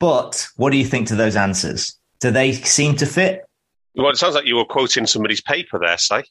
[0.00, 1.97] But what do you think to those answers?
[2.20, 3.44] Do they seem to fit?
[3.94, 6.22] Well, it sounds like you were quoting somebody's paper there, Si.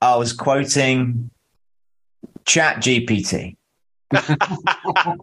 [0.00, 1.30] I was quoting
[2.46, 3.56] Chat GPT.
[4.10, 5.16] I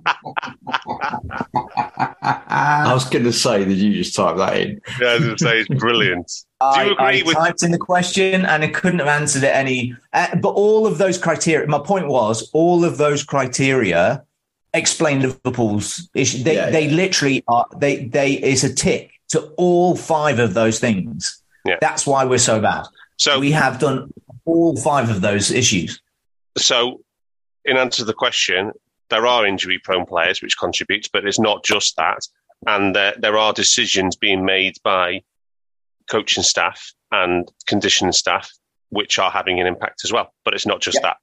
[2.93, 4.81] was going to say, did you just type that in?
[5.01, 6.31] Yeah, I was going to say it's brilliant.
[6.61, 7.35] Do I, you agree I with?
[7.35, 9.95] typed in the question and I couldn't have answered it any.
[10.13, 11.67] Uh, but all of those criteria.
[11.67, 14.23] My point was, all of those criteria
[14.77, 16.43] explain Liverpool's issue.
[16.43, 16.95] They Yeah, they yeah.
[16.95, 17.67] literally are.
[17.77, 21.41] They they it's a tick to all five of those things.
[21.65, 21.77] Yeah.
[21.81, 22.85] That's why we're so bad.
[23.17, 26.01] So, we have done all five of those issues.
[26.57, 27.01] so
[27.63, 28.71] in answer to the question,
[29.09, 32.27] there are injury-prone players which contribute, but it's not just that,
[32.67, 35.21] and there there are decisions being made by
[36.09, 38.51] coaching staff and conditioning staff
[38.89, 40.33] which are having an impact as well.
[40.43, 41.17] But it's not just that.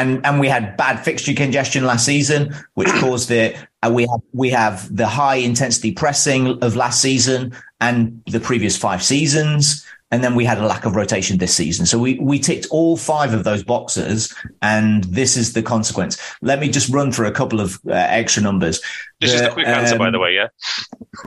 [0.00, 3.56] And and we had bad fixture congestion last season, which caused it.
[3.82, 8.76] And we have we have the high intensity pressing of last season and the previous
[8.76, 11.86] five seasons, and then we had a lack of rotation this season.
[11.86, 16.18] So we we ticked all five of those boxes, and this is the consequence.
[16.42, 18.82] Let me just run through a couple of uh, extra numbers.
[19.20, 20.34] This is the quick answer, by um, the way.
[20.34, 20.48] Yeah.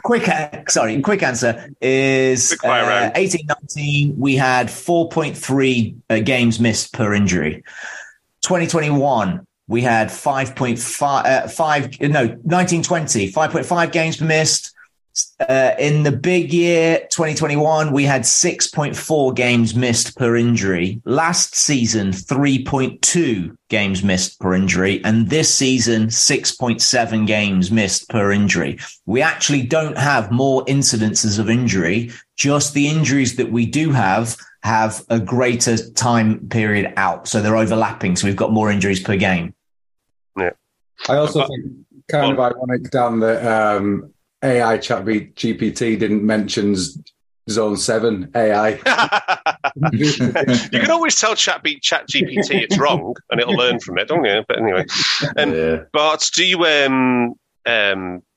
[0.03, 3.11] quick sorry quick answer is Quick uh.
[3.13, 7.63] 18 19 we had 4.3 uh, games missed per injury
[8.43, 14.69] 2021 we had 5.5 uh, 5 no 1920 5.5 games missed.
[15.47, 20.99] Uh, in the big year 2021 we had 6.4 games missed per injury.
[21.05, 28.79] Last season 3.2 games missed per injury and this season 6.7 games missed per injury.
[29.05, 34.35] We actually don't have more incidences of injury just the injuries that we do have
[34.63, 39.15] have a greater time period out so they're overlapping so we've got more injuries per
[39.15, 39.53] game
[40.37, 40.51] Yeah.
[41.09, 46.75] I also think kind of ironic, Dan, that um, AI chat GPT didn't mention
[47.49, 48.69] Zone 7 AI.
[49.91, 54.07] you can always tell Chat beat Chat GPT it's wrong, and it'll learn from it,
[54.07, 54.43] don't you?
[54.47, 54.85] But anyway,
[55.37, 55.83] um, yeah.
[55.91, 57.33] but do you um
[57.65, 58.32] um do,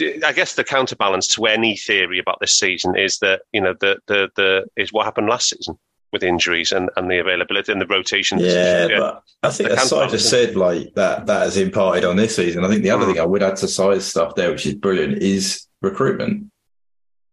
[0.00, 3.98] I guess the counterbalance to any theory about this season is that you know the
[4.06, 5.78] the the is what happened last season
[6.12, 8.38] with injuries and, and the availability and the rotation.
[8.38, 8.98] Yeah, decision.
[9.00, 10.12] but I think as counterbalance.
[10.12, 12.64] just said, like that that has imparted on this season.
[12.64, 13.12] I think the other Mm.
[13.12, 16.46] thing I would add to size stuff there, which is brilliant, is recruitment.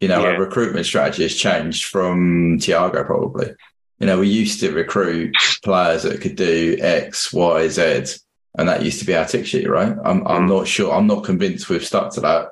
[0.02, 0.32] You know, Yeah.
[0.34, 3.52] our recruitment strategy has changed from Thiago probably.
[4.00, 8.18] You know, we used to recruit players that could do X, Y, Z,
[8.58, 9.96] and that used to be our tick sheet, right?
[10.04, 10.50] I'm I'm Mm.
[10.50, 10.94] not sure.
[10.94, 12.50] I'm not convinced we've stuck to that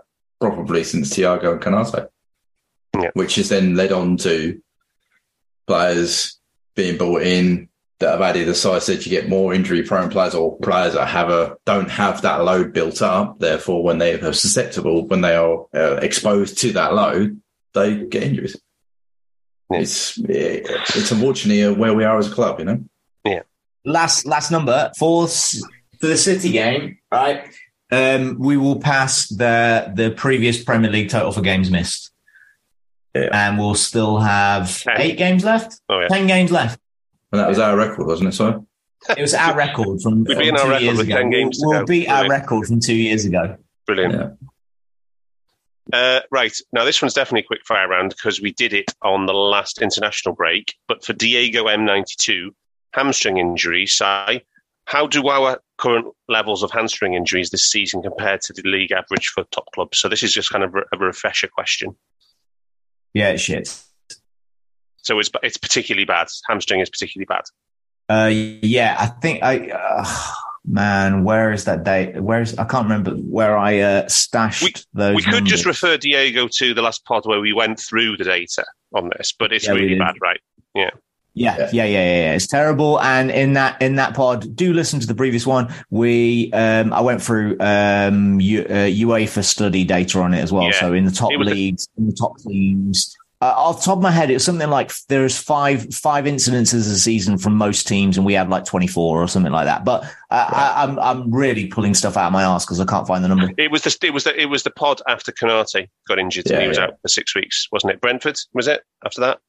[0.51, 2.07] probably since Thiago and Konaté.
[2.99, 3.11] Yeah.
[3.13, 4.61] Which has then led on to
[5.65, 6.39] players
[6.75, 10.35] being brought in that have added, as I said, you get more injury prone players
[10.35, 13.39] or players that have a don't have that load built up.
[13.39, 17.39] Therefore, when they are susceptible, when they are uh, exposed to that load,
[17.73, 18.59] they get injuries.
[19.71, 19.79] Yeah.
[19.79, 22.83] It's it's unfortunately uh, where we are as a club, you know.
[23.23, 23.43] Yeah.
[23.85, 27.47] Last last number for for the City game, right?
[27.93, 32.09] Um, we will pass the the previous Premier League total for games missed.
[33.15, 33.29] Yeah.
[33.31, 34.99] and we'll still have Ten.
[34.99, 35.79] eight games left.
[35.87, 36.07] Oh, yeah.
[36.07, 36.79] Ten games left.
[37.31, 38.31] And that was our record, wasn't it?
[38.31, 38.65] So
[39.15, 41.17] It was our record from, We're from beating our two record years with ago.
[41.17, 41.85] 10 games to we'll go.
[41.85, 42.41] beat our Brilliant.
[42.43, 43.57] record from two years ago.
[43.85, 44.13] Brilliant.
[44.13, 44.29] yeah.
[45.91, 46.55] Uh, right.
[46.71, 49.81] Now, this one's definitely a quick fire round because we did it on the last
[49.81, 50.73] international break.
[50.87, 52.49] But for Diego M92,
[52.93, 54.41] hamstring injury, Si,
[54.85, 59.27] how do our current levels of hamstring injuries this season compare to the league average
[59.29, 59.97] for top clubs?
[59.99, 61.95] So this is just kind of a refresher question.
[63.13, 63.67] Yeah, it's shit.
[64.97, 66.27] So it's it's particularly bad.
[66.49, 67.43] Hamstring is particularly bad.
[68.09, 69.69] Uh, yeah, I think I.
[69.69, 70.05] Uh,
[70.65, 72.21] man, where is that date?
[72.21, 75.15] Where is I can't remember where I uh, stashed We- those.
[75.15, 78.65] we could just refer Diego to the last pod where we went through the data
[78.95, 80.39] on this, but it's Yeah, really bad, right?
[80.75, 80.91] Yeah,
[81.33, 82.33] yeah, yeah, yeah, yeah.
[82.33, 82.99] It's terrible.
[83.01, 85.73] And in that in that pod, do listen to the previous one.
[85.89, 90.65] We um, I went through um, U, uh, UEFA study data on it as well.
[90.65, 90.79] Yeah.
[90.79, 93.15] So in the top was a- leagues, in the top teams.
[93.43, 96.89] Uh, off the top of my head, it was something like there's five five incidences
[96.89, 99.83] a season from most teams, and we had like 24 or something like that.
[99.83, 103.05] But uh, I, I'm I'm really pulling stuff out of my ass because I can't
[103.05, 103.49] find the number.
[103.57, 106.61] It was the it was the it was the pod after Konaté got injured and
[106.61, 106.85] he was yeah.
[106.85, 107.99] out for six weeks, wasn't it?
[107.99, 109.39] Brentford was it after that?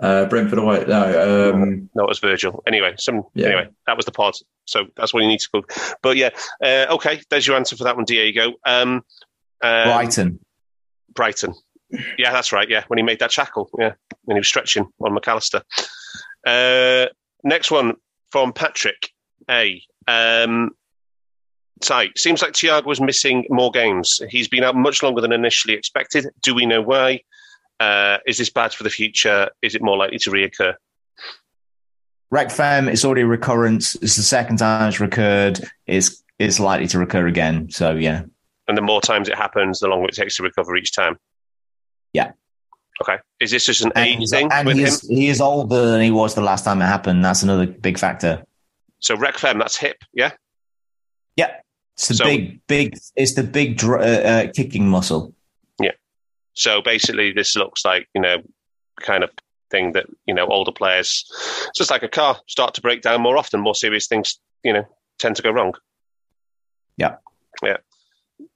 [0.00, 0.84] Uh, Brentford away.
[0.88, 2.60] No, um, No, it was Virgil.
[2.66, 3.46] Anyway, some Yeah.
[3.46, 4.34] anyway that was the pod.
[4.64, 5.62] So that's what you need to go.
[6.02, 7.22] But yeah, uh, okay.
[7.30, 8.54] There's your answer for that one, Diego.
[8.66, 9.04] Um,
[9.62, 10.40] um, Brighton.
[11.14, 11.54] Brighton.
[12.18, 12.68] Yeah, that's right.
[12.68, 13.70] Yeah, when he made that shackle.
[13.78, 13.92] Yeah,
[14.24, 15.62] when he was stretching on McAllister.
[16.46, 17.08] Uh,
[17.42, 17.94] next one
[18.30, 19.10] from Patrick
[19.50, 19.82] A.
[20.06, 20.70] Um,
[21.82, 24.20] seems like Thiago was missing more games.
[24.28, 26.26] He's been out much longer than initially expected.
[26.42, 27.20] Do we know why?
[27.80, 29.50] Uh, is this bad for the future?
[29.62, 30.74] Is it more likely to reoccur?
[32.32, 33.94] Recfem, it's already a recurrence.
[33.96, 35.60] It's the second time it's recurred.
[35.86, 37.70] It's it's likely to recur again.
[37.70, 38.22] So yeah,
[38.66, 41.18] And the more times it happens, the longer it takes to recover each time.
[42.14, 42.32] Yeah.
[43.02, 43.18] Okay.
[43.40, 44.88] Is this just an and, age thing and with he him?
[44.88, 47.22] is, he is older than he was the last time it happened.
[47.24, 48.44] That's another big factor.
[49.00, 50.30] So Recfem, that's hip, yeah?
[51.36, 51.56] Yeah,
[51.96, 52.96] it's the So- big big.
[53.16, 55.34] It's the big dr- uh, uh, kicking muscle.
[55.80, 55.90] Yeah.
[56.54, 58.38] So basically, this looks like you know,
[59.00, 59.30] kind of
[59.70, 61.24] thing that you know older players.
[61.68, 63.60] It's just like a car start to break down more often.
[63.60, 64.84] More serious things, you know,
[65.18, 65.74] tend to go wrong.
[66.96, 67.16] Yeah.
[67.62, 67.78] Yeah.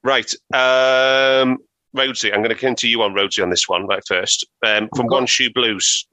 [0.04, 0.32] Right.
[0.54, 1.58] Um,
[1.96, 4.46] Rhodesy, I'm going to come to you on Rhodesy on this one right first.
[4.64, 6.06] Um, from One Shoe Blues.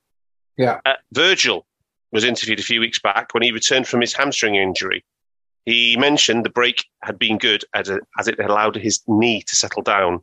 [0.58, 0.80] Yeah.
[0.86, 1.66] Uh, Virgil
[2.12, 5.04] was interviewed a few weeks back when he returned from his hamstring injury.
[5.66, 9.56] He mentioned the break had been good as, a, as it allowed his knee to
[9.56, 10.22] settle down.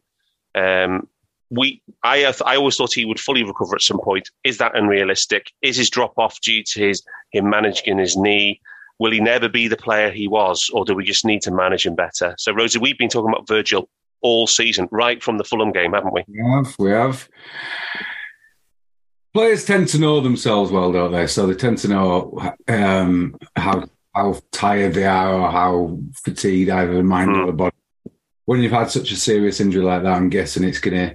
[0.55, 1.09] Um,
[1.51, 4.31] we, I, I always thought he would fully recover at some point.
[4.45, 5.53] Is that unrealistic?
[5.61, 8.61] Is his drop off due to his him managing his knee?
[8.99, 11.85] Will he never be the player he was, or do we just need to manage
[11.85, 12.35] him better?
[12.39, 13.89] So, Rhodesy, we've been talking about Virgil
[14.23, 16.25] all season, right from the Fulham game, haven't we?
[16.29, 17.29] We have, we have.
[19.35, 21.27] Players tend to know themselves well, don't they?
[21.27, 26.95] So they tend to know um, how how tired they are or how fatigued either
[26.95, 27.77] the mind or the body.
[28.45, 31.15] When you've had such a serious injury like that, I'm guessing it's going to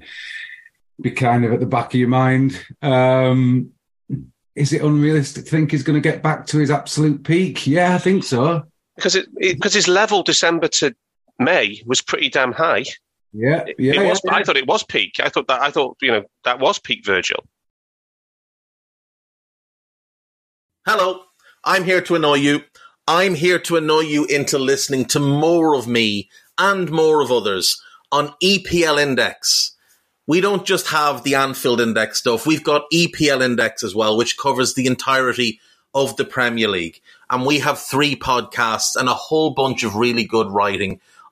[0.99, 2.59] be kind of at the back of your mind.
[2.81, 3.71] Um,
[4.55, 7.67] is it unrealistic to think he's going to get back to his absolute peak?
[7.67, 8.63] Yeah, I think so.
[8.95, 10.95] Because it because his level December to
[11.39, 12.85] May was pretty damn high.
[13.33, 14.01] Yeah, yeah.
[14.01, 14.21] it was.
[14.23, 15.19] yeah, I thought it was peak.
[15.21, 15.61] I thought that.
[15.61, 17.45] I thought you know that was peak Virgil.
[20.85, 21.21] Hello,
[21.63, 22.61] I'm here to annoy you.
[23.07, 27.81] I'm here to annoy you into listening to more of me and more of others
[28.11, 29.73] on EPL Index.
[30.25, 34.37] We don't just have the Anfield Index stuff, we've got EPL Index as well, which
[34.37, 35.59] covers the entirety
[35.93, 37.01] of the Premier League.
[37.29, 40.99] And we have three podcasts and a whole bunch of really good writing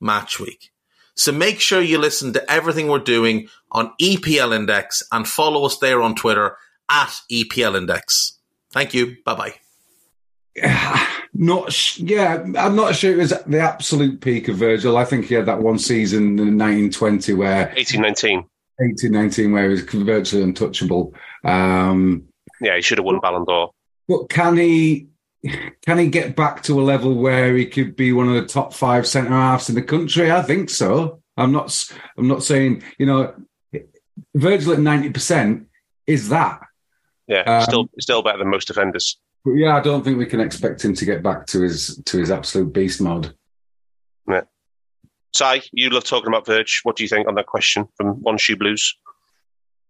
[0.00, 0.70] match week.
[1.14, 5.78] So make sure you listen to everything we're doing on EPL Index and follow us
[5.78, 6.56] there on Twitter
[6.90, 8.38] at EPL Index.
[8.72, 9.16] Thank you.
[9.24, 9.54] Bye bye.
[11.32, 14.96] Not sh- yeah, I'm not sure it was the absolute peak of Virgil.
[14.96, 18.44] I think he had that one season in 1920 where 1819.
[18.78, 21.14] 1819 where he was virtually untouchable.
[21.44, 22.24] Um,
[22.60, 23.70] Yeah, he should have won Ballon d'Or.
[24.08, 25.06] but can he
[25.82, 28.74] can he get back to a level where he could be one of the top
[28.74, 30.30] five centre halves in the country?
[30.30, 31.22] I think so.
[31.36, 31.88] I'm not.
[32.18, 33.34] I'm not saying you know
[34.34, 35.66] Virgil at 90 percent
[36.06, 36.60] is that.
[37.26, 39.18] Yeah, Um, still still better than most defenders.
[39.44, 42.18] But yeah, I don't think we can expect him to get back to his to
[42.18, 43.34] his absolute beast mode.
[45.32, 46.80] Si, you love talking about Verge.
[46.82, 48.96] What do you think on that question from One Shoe Blues?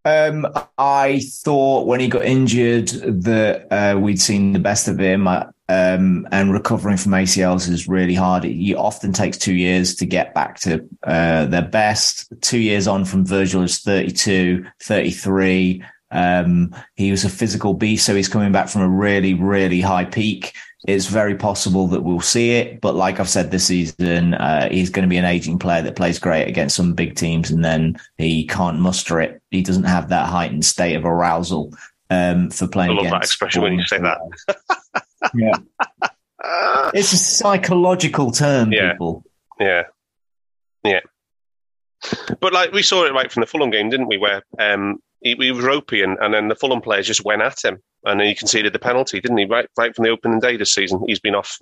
[0.05, 0.47] Um,
[0.79, 5.27] I thought when he got injured that uh, we'd seen the best of him,
[5.71, 8.45] um, and recovering from ACLs is really hard.
[8.45, 12.33] It often takes two years to get back to uh, their best.
[12.41, 15.85] Two years on from Virgil is 32, 33.
[16.11, 20.07] Um, he was a physical beast, so he's coming back from a really, really high
[20.07, 20.55] peak.
[20.89, 24.89] It's very possible that we'll see it, but like I've said this season, uh, he's
[24.89, 27.99] going to be an aging player that plays great against some big teams, and then
[28.17, 29.43] he can't muster it.
[29.51, 31.75] He doesn't have that heightened state of arousal
[32.09, 32.93] um, for playing.
[32.93, 33.13] I love against.
[33.13, 34.19] that expression when you say that.
[35.35, 35.57] yeah,
[36.95, 38.93] it's a psychological term, Yeah.
[38.93, 39.25] people.
[39.59, 39.83] Yeah,
[40.83, 41.01] yeah.
[42.41, 44.17] But like we saw it right from the Fulham game, didn't we?
[44.17, 47.63] Where um, he, he was ropey, and, and then the Fulham players just went at
[47.63, 49.45] him, and then he conceded the penalty, didn't he?
[49.45, 51.59] Right, right from the opening day this season, he's been off.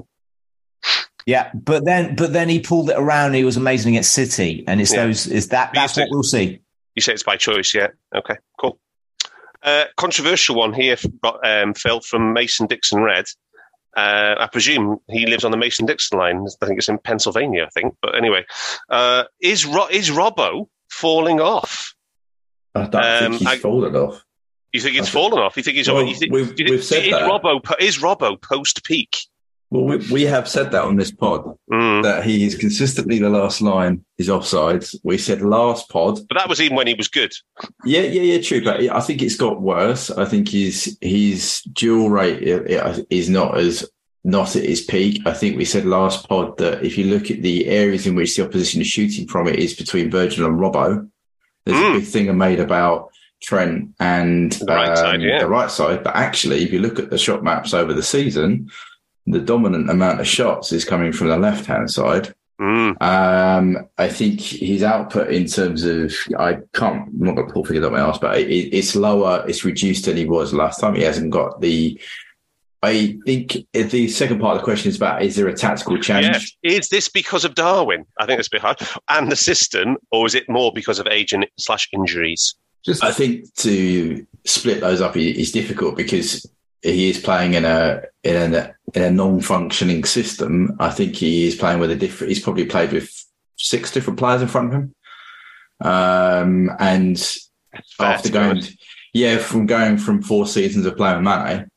[1.27, 3.35] Yeah, but then but then he pulled it around.
[3.35, 5.07] He was amazing at City, and it's Yeah.
[5.07, 6.61] those is that that's used what we'll see.
[6.95, 7.89] You say it's by choice, yeah?
[8.15, 8.79] Okay, cool.
[9.63, 10.97] Uh, controversial one here,
[11.45, 13.27] um, Phil, from Mason Dixon Red.
[13.97, 16.47] Uh, I presume he lives on the Mason Dixon line.
[16.63, 17.95] I think it's in Pennsylvania, I think.
[18.01, 18.45] But anyway,
[18.89, 21.95] uh, is Ro- is Robbo falling off?
[22.75, 24.25] I don't Um, think he's I- fallen off.
[24.73, 25.57] You think it's fallen off?
[25.57, 25.89] You think he's?
[25.91, 27.23] Well, you think, we've- you we've said is that.
[27.29, 29.17] Robbo is Robbo post peak?
[29.71, 32.03] Well, we, we have said that on this pod Mm.
[32.03, 34.95] that he is consistently the last line is offsides.
[35.05, 36.21] We said last pod.
[36.29, 37.33] But that was even when he was good.
[37.85, 38.65] Yeah, yeah, yeah, true.
[38.65, 40.11] But I think it's got worse.
[40.11, 42.43] I think his his dual rate
[43.11, 43.87] is not as
[44.25, 45.21] not at his peak.
[45.27, 48.37] I think we said last pod that if you look at the areas in which
[48.37, 51.09] the opposition is shooting from, it is between Virgil and Robbo.
[51.67, 51.97] There's Mm.
[51.97, 53.11] a big thing I made about
[53.41, 55.39] Trent and The right side, yeah.
[55.39, 56.03] the right side.
[56.03, 58.71] But actually, if you look at the shot maps over the season,
[59.27, 62.35] the dominant amount of shots is coming from the left hand side.
[62.61, 63.01] Mm.
[63.01, 67.65] Um, I think his output in terms of I can't I'm not going to pull
[67.65, 70.95] figures up my ass, but it, it's lower, it's reduced than he was last time.
[70.95, 72.01] He hasn't got the.
[72.81, 76.57] I think the second part of the question is about is there a tactical change?
[76.63, 76.73] Yeah.
[76.79, 78.05] Is this because of Darwin?
[78.21, 78.81] I think it's a bit hard.
[79.09, 82.55] And the system, or is it more because of age and slash injuries?
[82.89, 88.01] Just I think to split those up is difficult because he is playing in a
[88.25, 90.75] in a, in a non-functioning system.
[90.81, 92.31] I think he is playing with a different.
[92.31, 93.11] He's probably played with
[93.57, 94.95] six different players in front of him,
[95.83, 97.23] um, and
[98.01, 98.79] after going, honest.
[99.13, 101.69] yeah, from going from four seasons of playing Mane,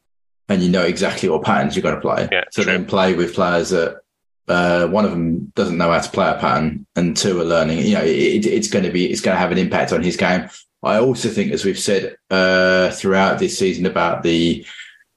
[0.48, 2.30] and you know exactly what patterns you're going to play.
[2.32, 2.72] Yeah, so true.
[2.72, 3.98] then play with players that
[4.48, 7.80] uh, one of them doesn't know how to play a pattern, and two are learning.
[7.80, 10.16] You know, it, it's going to be it's going to have an impact on his
[10.16, 10.48] game.
[10.84, 14.66] I also think, as we've said uh, throughout this season about the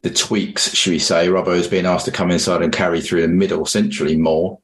[0.03, 3.23] the tweaks, should we say, Robbo has been asked to come inside and carry through
[3.23, 4.61] the middle centrally more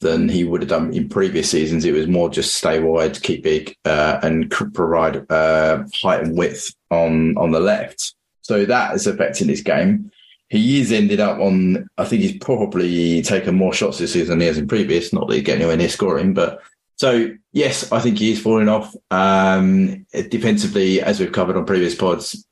[0.00, 1.84] than he would have done in previous seasons.
[1.84, 6.74] It was more just stay wide, keep big, uh, and provide uh, height and width
[6.90, 8.14] on on the left.
[8.42, 10.10] So that is affecting his game.
[10.48, 11.88] He is ended up on.
[11.96, 15.12] I think he's probably taken more shots this season than he has in previous.
[15.12, 16.60] Not that he's getting anywhere near scoring, but
[17.00, 18.94] so yes, I think he is falling off.
[19.10, 22.46] Um, defensively, as we've covered on previous pods,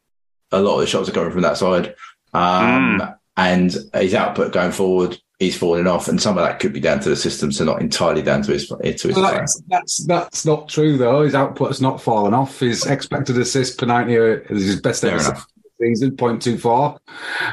[0.51, 1.95] a lot of the shots are coming from that side.
[2.33, 3.03] Um,
[3.37, 6.99] and his output going forward, he's falling off, and some of that could be down
[7.01, 10.47] to the system, so not entirely down to his to his Well, that's, that's that's
[10.47, 11.25] not true though.
[11.25, 12.61] His output has not fallen off.
[12.61, 15.45] His expected assist per ninety is his best Fair ever
[15.79, 16.99] season, 0.24.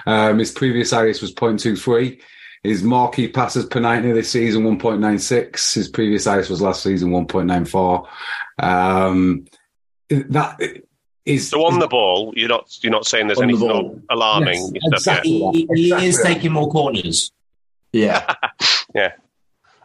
[0.05, 2.21] Um, his previous highest was 0.23.
[2.66, 5.74] His marquee passes per 90 this season, 1.96.
[5.76, 8.07] His previous highest was last season, 1.94.
[8.59, 9.45] Um,
[10.09, 10.59] that
[11.26, 11.49] is.
[11.49, 14.72] So on the ball, you're not you're not saying there's On the anything alarming.
[14.74, 15.49] Yes, and stuff, yeah?
[15.49, 15.51] exactly.
[15.53, 16.34] He, he is Exactly.
[16.36, 17.32] taking more corners.
[17.91, 18.34] Yeah,
[18.95, 19.13] yeah.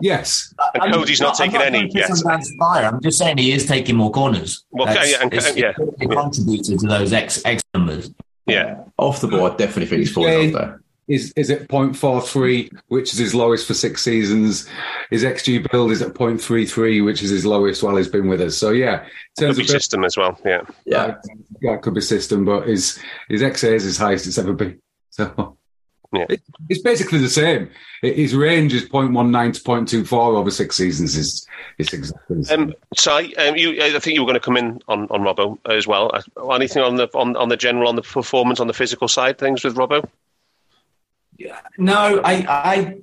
[0.02, 0.54] Yes.
[0.74, 2.08] And I'm Cody's not taking I'm any trying to yet.
[2.08, 2.84] put some down fire.
[2.86, 4.64] I'm just saying he is taking more corners.
[4.70, 6.06] Well, That's- yeah, and- it's- and- yeah, it's yeah.
[6.08, 8.10] contributed to those X X numbers.
[8.46, 8.78] Yeah.
[8.98, 10.82] off the ball, I definitely think he's falling off there.
[11.10, 14.68] Is is at 0.43, which is his lowest for six seasons.
[15.10, 18.56] His XG build is at 0.33, which is his lowest while he's been with us.
[18.56, 19.06] So yeah, in
[19.36, 20.38] Could terms be of system as well.
[20.44, 20.62] Yeah.
[20.86, 21.16] Yeah,
[21.60, 22.98] yeah, it could be system, but his
[23.28, 24.80] his XA is his highest it's ever been.
[25.12, 25.56] So
[26.12, 26.26] Yeah.
[26.28, 27.70] it, it's basically the same.
[28.02, 31.16] It- His range is 0.19 to 0.24 over six seasons.
[31.16, 31.46] Is
[31.78, 32.60] it's exactly the same.
[32.62, 35.58] Um, Si, um, you, I think you were going to come in on, on Robbo
[35.68, 36.10] as well.
[36.14, 39.38] Uh, Anything on the on, on the general on the performance on the physical side
[39.38, 40.04] things with Robbo?
[41.78, 42.98] No, I, I,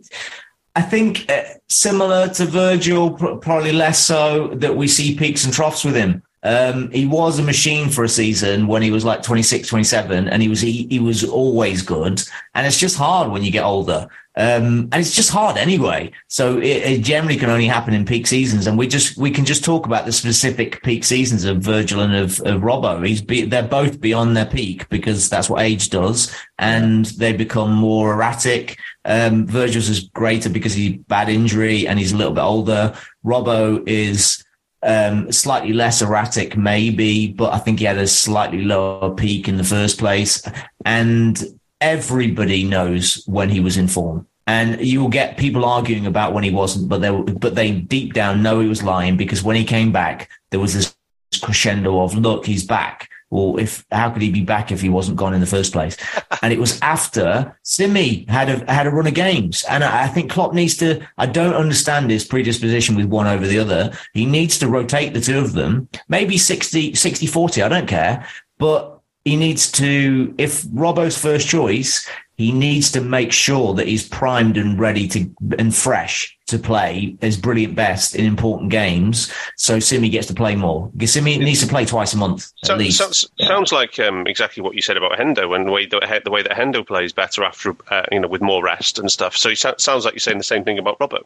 [0.76, 5.54] I think uh, similar to Virgil, pr- probably less so that we see peaks and
[5.54, 6.24] troughs with him.
[6.44, 10.42] Um, he was a machine for a season when he was like 26, 27, and
[10.42, 12.22] he was he, he was always good.
[12.54, 14.08] And it's just hard when you get older.
[14.38, 16.12] Um, and it's just hard anyway.
[16.28, 18.68] So it, it, generally can only happen in peak seasons.
[18.68, 22.14] And we just we can just talk about the specific peak seasons of Virgil and
[22.14, 23.06] of, of Robbo.
[23.06, 27.74] He's be, they're both beyond their peak because that's what age does, and they become
[27.74, 28.78] more erratic.
[29.06, 32.96] Um, Virgil's is greater because he bad injury and he's a little bit older.
[33.26, 34.44] Robbo is
[34.84, 39.58] um, slightly less erratic, maybe, but I think he had a slightly lower peak in
[39.58, 40.44] the first place.
[40.86, 41.44] And
[41.82, 44.28] everybody knows when he was in form.
[44.46, 48.14] And you will get people arguing about when he wasn't, but they but they deep
[48.14, 50.96] down know he was lying because when he came back, there was this
[51.42, 53.10] crescendo of look, he's back.
[53.30, 55.98] Well, if how could he be back if he wasn't gone in the first place?
[56.44, 60.08] And it was after Simi had a had a run of games, and I, I
[60.08, 61.06] think Klopp needs to.
[61.18, 63.92] I don't understand his predisposition with one over the other.
[64.14, 68.26] He needs to rotate the two of them, maybe 60, 60 40, I don't care,
[68.60, 68.97] but
[69.28, 72.08] he needs to, if Robbo's first choice,
[72.38, 77.18] he needs to make sure that he's primed and ready to and fresh to play
[77.20, 79.32] his brilliant best in important games.
[79.58, 80.90] So Simi gets to play more.
[81.06, 82.98] Simi needs to play twice a month at So, least.
[83.00, 83.48] so- Yeah.
[83.48, 86.44] Sounds like um, exactly what you said about Hendo and the way that, the way
[86.44, 89.36] that Hendo plays better after uh, you know with more rest and stuff.
[89.36, 91.24] So it sounds like you're saying the same thing about Robbo.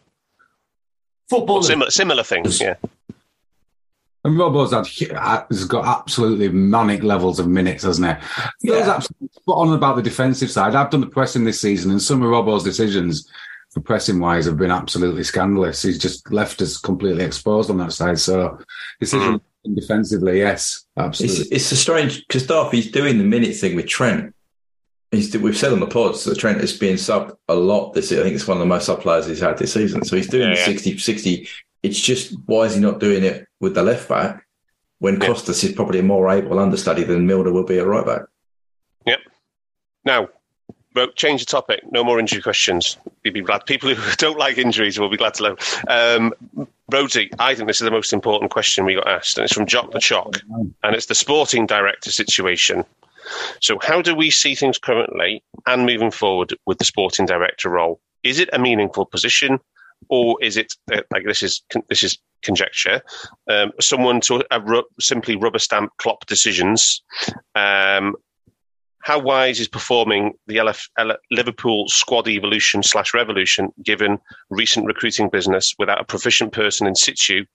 [1.30, 1.64] Football.
[1.64, 2.60] Similar, similar things.
[2.60, 2.76] Yeah.
[4.24, 5.16] And Robbo's had, hu-
[5.50, 8.26] has got absolutely manic levels of minutes, hasn't he?
[8.62, 8.96] He was Yeah.
[8.96, 10.76] absolutely spot on about the defensive side.
[10.76, 13.28] I've done the pressing this season, and some of Robbo's decisions
[13.74, 15.82] for pressing wise have been absolutely scandalous.
[15.82, 18.20] He's just left us completely exposed on that side.
[18.20, 18.60] So,
[19.00, 19.76] decision mm.
[19.76, 21.46] defensively, yes, It's, absolutely.
[21.56, 24.36] it's a strange because Darby's doing the minute thing with Trent.
[25.12, 28.22] He's, we've said on the pods that Trent is being subbed a lot this year.
[28.22, 30.06] I think it's one of the most sub players he's had this season.
[30.06, 30.66] So he's doing Yeah, the yeah.
[30.66, 31.48] 60 60.
[31.84, 34.46] It's just why is he not doing it with the left back
[35.00, 35.28] when Yeah.
[35.28, 38.22] Costas is probably a more able understudy than Milner will be at right back?
[39.06, 39.20] Yep.
[40.06, 40.30] Now,
[41.16, 41.82] change the topic.
[41.92, 42.98] No more injury questions.
[43.24, 43.66] You'd be glad.
[43.66, 45.56] People who don't like injuries will be glad to know.
[45.88, 46.34] Um,
[46.92, 49.66] Rhodesy, I think this is the most important question we got asked, and it's from
[49.66, 50.38] Jock the Chock,
[50.84, 52.84] and it's the sporting director situation.
[53.62, 58.00] So, how do we see things currently and moving forward with the sporting director role?
[58.24, 59.60] Is it a meaningful position,
[60.12, 63.02] or is it uh, like this is this is conjecture?
[63.50, 67.02] Um, someone to uh, ru- simply rubber stamp Klopp decisions,
[67.56, 68.16] um,
[69.04, 75.30] how wise is performing the LF, L- Liverpool squad evolution slash revolution given recent recruiting
[75.30, 77.46] business without a proficient person in situ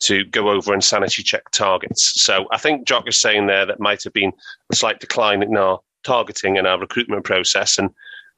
[0.00, 2.22] to go over and sanity check targets?
[2.22, 4.32] So I think Jock is saying there that might have been
[4.70, 7.78] a slight decline in our targeting and our recruitment process.
[7.78, 7.88] And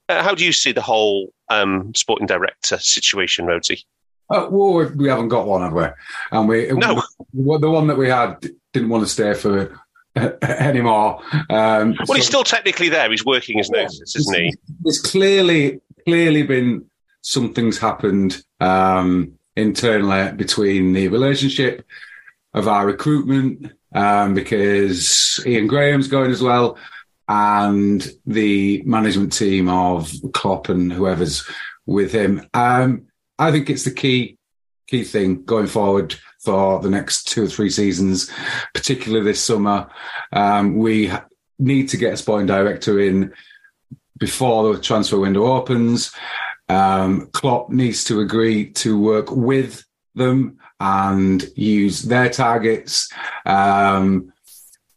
[0.09, 3.85] uh, how do you see the whole um, sporting director situation, Rhodesy?
[4.31, 5.85] Uh, well, we haven't got one, have we?
[6.33, 7.03] And we No.
[7.35, 8.41] the, the one that we had
[8.73, 9.79] didn't want to stay for
[10.43, 11.21] anymore.
[11.51, 13.11] Um, Well, he's still technically there.
[13.11, 13.83] He's working his Yeah.
[13.83, 14.55] notice, isn't he?
[14.83, 16.85] There's clearly clearly been
[17.23, 21.85] something's happened um, internally between the relationship
[22.53, 26.77] of our recruitment um, because Ian Graham's going as well,
[27.29, 31.49] and the management team of Klopp and whoever's
[31.87, 32.47] with him.
[32.55, 33.07] Um,
[33.39, 34.39] I think it's the key
[34.87, 36.15] key thing going forward
[36.45, 38.31] for the next two or three seasons,
[38.75, 39.89] particularly this summer.
[40.33, 41.11] Um, we
[41.59, 43.33] need to get a sporting director in
[44.19, 46.13] before the transfer window opens.
[46.69, 53.11] Um, Klopp needs to agree to work with them and use their targets.
[53.47, 54.33] Um,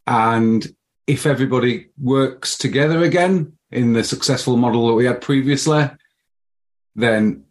[0.06, 0.66] and
[1.08, 5.90] if everybody works together again in the successful model that we had previously,
[6.94, 7.44] then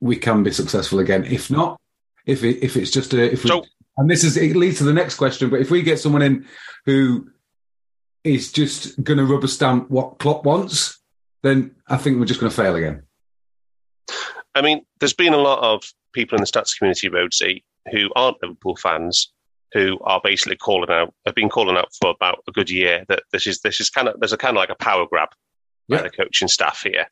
[0.00, 1.24] we can be successful again.
[1.24, 1.78] If not,
[2.24, 3.64] if it, if it's just a if we, So-
[3.98, 5.50] and this is it leads to the next question.
[5.50, 6.46] But if we get someone in
[6.86, 7.28] who
[8.24, 10.98] is just going to rubber stamp what Klopp wants,
[11.42, 13.02] then I think we're just going to fail again.
[14.54, 15.82] I mean, there's been a lot of
[16.14, 19.30] people in the stats community, Rhodesy, who aren't Liverpool fans,
[19.72, 23.22] who are basically calling out, have been calling out for about a good year that
[23.32, 25.28] this is this is kind of there's a kind of like a power grab
[25.88, 27.06] by the coaching staff here.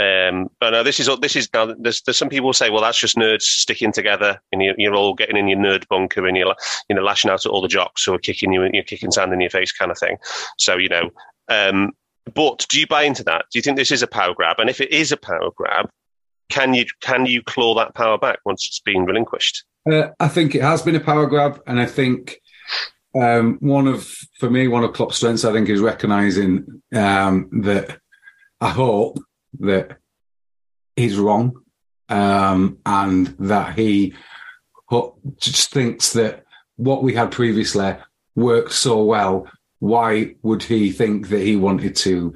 [0.00, 1.74] Um, but no, this is this is now.
[1.78, 5.12] There's, there's some people say, well, that's just nerds sticking together, and you're, you're all
[5.12, 6.54] getting in your nerd bunker, and you're
[6.88, 9.10] you know lashing out at all the jocks who are kicking you, and you're kicking
[9.10, 10.16] sand in your face, kind of thing.
[10.56, 11.10] So you know,
[11.48, 11.92] um,
[12.32, 13.44] but do you buy into that?
[13.52, 14.58] Do you think this is a power grab?
[14.58, 15.90] And if it is a power grab,
[16.48, 19.64] can you can you claw that power back once it's been relinquished?
[19.90, 22.40] Uh, I think it has been a power grab, and I think
[23.14, 24.06] um, one of,
[24.38, 27.98] for me, one of Klopp's strengths, I think, is recognising um, that.
[28.60, 29.18] I hope
[29.60, 29.98] that
[30.96, 31.60] he's wrong,
[32.08, 34.14] um, and that he
[35.38, 36.44] just thinks that
[36.76, 37.96] what we had previously
[38.34, 39.50] worked so well.
[39.80, 42.32] Why would he think that he wanted to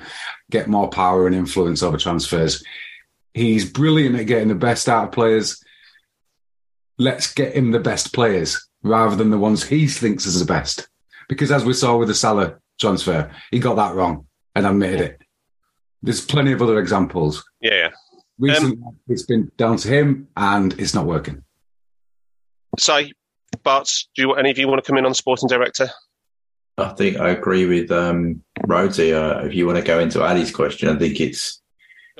[0.51, 2.63] get more power and influence over transfers?
[3.33, 5.63] He's brilliant at getting the best out of players.
[6.99, 10.89] Let's get him the best players rather than the ones he thinks is the best.
[11.29, 15.21] Because as we saw with the Salah transfer, he got that wrong and admitted it.
[16.03, 17.45] There's plenty of other examples.
[17.61, 17.91] Yeah, yeah.
[18.39, 18.79] Recently,
[19.09, 21.43] it's been down to him and it's not working.
[22.79, 23.13] Si,
[23.65, 25.91] Bart, do you, any of you want to come in on sporting director?
[26.77, 29.13] I think I agree with um, Rhodesy.
[29.13, 31.61] Uh, if you want to go into Ali's question, I think it's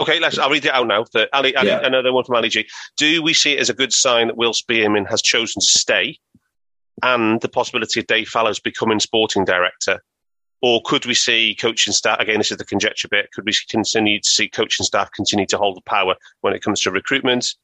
[0.01, 0.39] Okay, let's.
[0.39, 1.05] I'll read it out now.
[1.13, 1.81] The Ali, Ali Yeah.
[1.85, 2.67] another one from Ali G.
[2.97, 6.19] Do we see it as a good sign that Will Spearman has chosen to stay,
[7.03, 10.03] and the possibility of Dave Fallows becoming sporting director,
[10.63, 12.21] or could we see coaching staff?
[12.21, 13.31] Again, this is the conjecture bit.
[13.33, 16.81] Could we continue to see coaching staff continue to hold the power when it comes
[16.83, 17.55] to recruitment?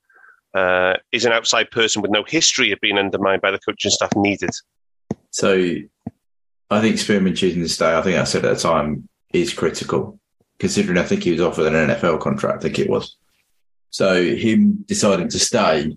[0.55, 4.11] Uh, is an outside person with no history of being undermined by the coaching staff
[4.14, 4.51] needed?
[5.30, 5.76] So
[6.70, 10.20] I think Spearman choosing to stay, I think I said at the time, is critical,
[10.59, 13.17] considering I think he was offered an NFL contract, I think it was.
[13.91, 15.97] So him deciding to stay,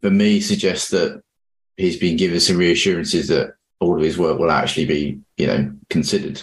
[0.00, 1.22] for me, suggests that
[1.76, 5.72] he's been given some reassurances that all of his work will actually be, you know,
[5.90, 6.42] considered.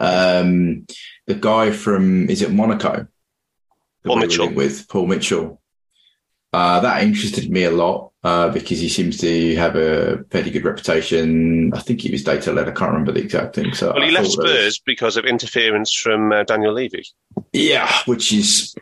[0.00, 0.86] Um,
[1.26, 3.06] the guy from, is it Monaco?
[4.04, 4.52] Paul Mitchell.
[4.52, 5.60] With Paul Mitchell.
[6.52, 10.64] Uh, that interested me a lot uh, because he seems to have a fairly good
[10.64, 11.72] reputation.
[11.74, 12.68] I think he was data led.
[12.68, 13.72] I can't remember the exact thing.
[13.74, 17.06] So Well, he I left Spurs because of interference from uh, Daniel Levy.
[17.52, 18.74] yeah, which is.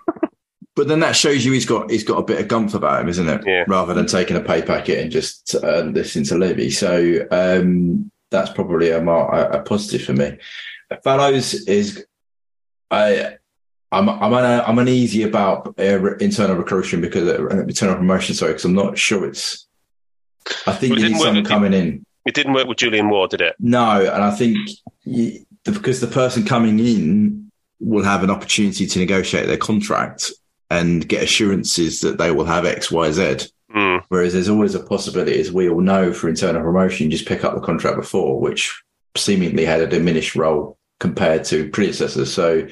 [0.74, 3.08] But then that shows you he's got he's got a bit of gumph about him,
[3.08, 3.42] isn't it?
[3.46, 3.64] Yeah.
[3.66, 6.68] Rather than taking a pay packet and just uh, listening to Levy.
[6.70, 10.36] So um, that's probably a, mar- a, a positive for me.
[11.02, 12.04] Fallows is
[12.90, 13.36] I.
[13.96, 18.34] I'm I'm un, I'm uneasy about uh, re- internal recruiting because uh, internal promotion.
[18.34, 19.66] Sorry, because I'm not sure it's.
[20.66, 22.04] I think Well, you need someone coming in.
[22.26, 23.56] It didn't work with Julian Ward, did it?
[23.58, 24.58] No, and I think
[25.04, 30.30] you, because the person coming in will have an opportunity to negotiate their contract
[30.70, 33.48] and get assurances that they will have X, Y, Z.
[33.70, 33.96] Hmm.
[34.08, 37.44] Whereas there's always a possibility, as we all know, for internal promotion, you just pick
[37.44, 38.82] up the contract before, which
[39.16, 42.32] seemingly had a diminished role compared to predecessors.
[42.32, 42.66] So,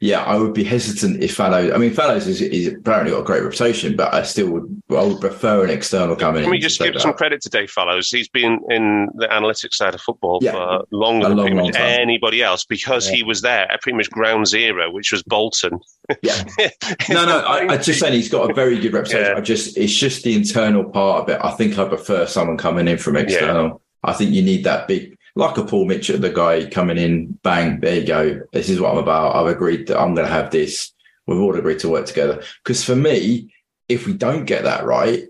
[0.00, 1.72] yeah, I would be hesitant if Fallows.
[1.72, 4.82] I mean, Fallows is, is apparently got a great reputation, but I still would.
[4.90, 6.50] I would prefer an external coming Can in.
[6.50, 8.10] we just give some credit to Dave Fallows?
[8.10, 10.52] He's been in the analytics side of football Yeah.
[10.52, 14.90] for longer than long, anybody else because he was there at pretty much ground zero,
[14.90, 15.78] which was Bolton.
[16.22, 16.42] Yeah.
[17.10, 19.32] No, no, I, I just saying he's got a very good reputation.
[19.32, 19.38] Yeah.
[19.38, 21.40] I just it's just the internal part of it.
[21.44, 23.82] I think I prefer someone coming in from external.
[24.02, 27.80] I think you need that big like a Paul Mitchell, the guy coming in, bang,
[27.80, 28.40] there you go.
[28.52, 29.36] This is what I'm about.
[29.36, 30.92] I've agreed that I'm gonna have this.
[31.26, 32.42] We've all agreed to work together.
[32.62, 33.52] Because for me,
[33.88, 35.24] if we don't get that right,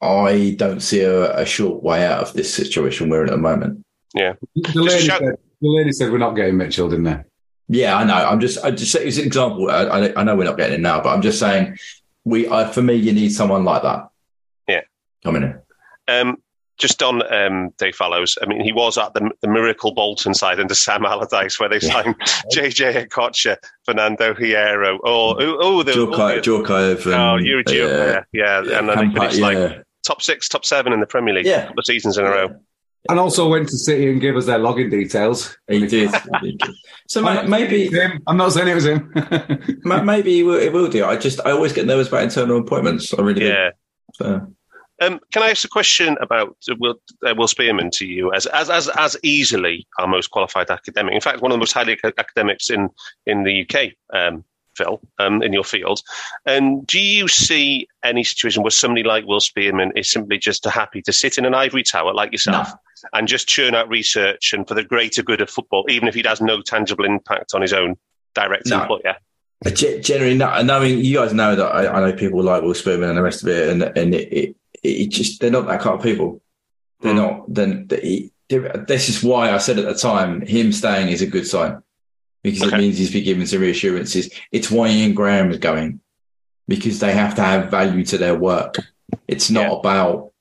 [0.00, 3.38] I don't see a, a short way out of this situation we're in at the
[3.38, 3.84] moment.
[4.14, 7.20] Delaney shout- said, Delaney said we're not getting Mitchell, didn't they?
[7.68, 8.14] Yeah, I know.
[8.14, 9.70] I'm just, I just, say it's an example.
[9.70, 11.78] I, I, I know we're not getting it now, but I'm just saying,
[12.24, 14.08] we, I, for me, you need someone like that.
[14.68, 14.82] Yeah.
[15.22, 15.58] coming in.
[16.06, 16.36] Um,
[16.78, 20.58] just on um, Dave Fallows, I mean, he was at the, the Miracle Bolton side
[20.60, 21.92] under Sam Allardyce, where they Yeah.
[22.02, 22.16] signed
[22.52, 27.04] JJ Okocha, Fernando Hierro, or oh, oh the Jorkai, Djorkaeff.
[27.06, 29.78] and, oh, you're a Gio, yeah, yeah, and then they Kampa- finished like yeah.
[30.06, 31.58] top six, top seven in the Premier League, Yeah.
[31.62, 32.48] a couple of seasons in a row.
[33.10, 35.58] And also went to City and gave us their login details.
[35.68, 36.10] He did.
[36.40, 36.70] He did.
[37.06, 38.22] So ma- maybe, Him.
[38.26, 39.12] I'm not saying it was him.
[40.06, 41.04] maybe it will, it will do.
[41.04, 43.12] I just, I always get nervous about internal appointments.
[43.12, 43.70] I really Yeah.
[43.70, 43.76] do.
[44.14, 44.54] So,
[45.04, 46.94] Um, can I ask a question about uh, Will,
[47.26, 51.14] uh, Will Spearman to you as, as as as easily our most qualified academic?
[51.14, 52.88] In fact, one of the most highly ac- academics in
[53.26, 54.44] in the UK, um,
[54.76, 56.00] Phil, um, in your field.
[56.46, 61.02] And do you see any situation where somebody like Will Spearman is simply just happy
[61.02, 62.70] to sit in an ivory tower like yourself
[63.12, 66.22] and just churn out research and for the greater good of football, even if he
[66.24, 67.96] has no tangible impact on his own
[68.34, 68.80] direct No.
[68.82, 69.16] employer?
[69.72, 72.62] Ge- generally, not, and I mean, you guys know that I, I know people like
[72.62, 75.66] Will Spearman and the rest of it, and and it, it, it just they're not
[75.66, 76.40] that kind of people.
[77.00, 77.16] They're Mm.
[77.16, 77.54] not.
[77.54, 81.46] Then they, this is why I said at the time, him staying is a good
[81.46, 81.82] sign
[82.42, 82.76] because Okay.
[82.76, 84.30] it means he's been given some reassurances.
[84.52, 86.00] It's why Ian Graham is going
[86.68, 88.76] because they have to have value to their work.
[89.26, 89.78] It's not Yeah.
[89.78, 90.32] about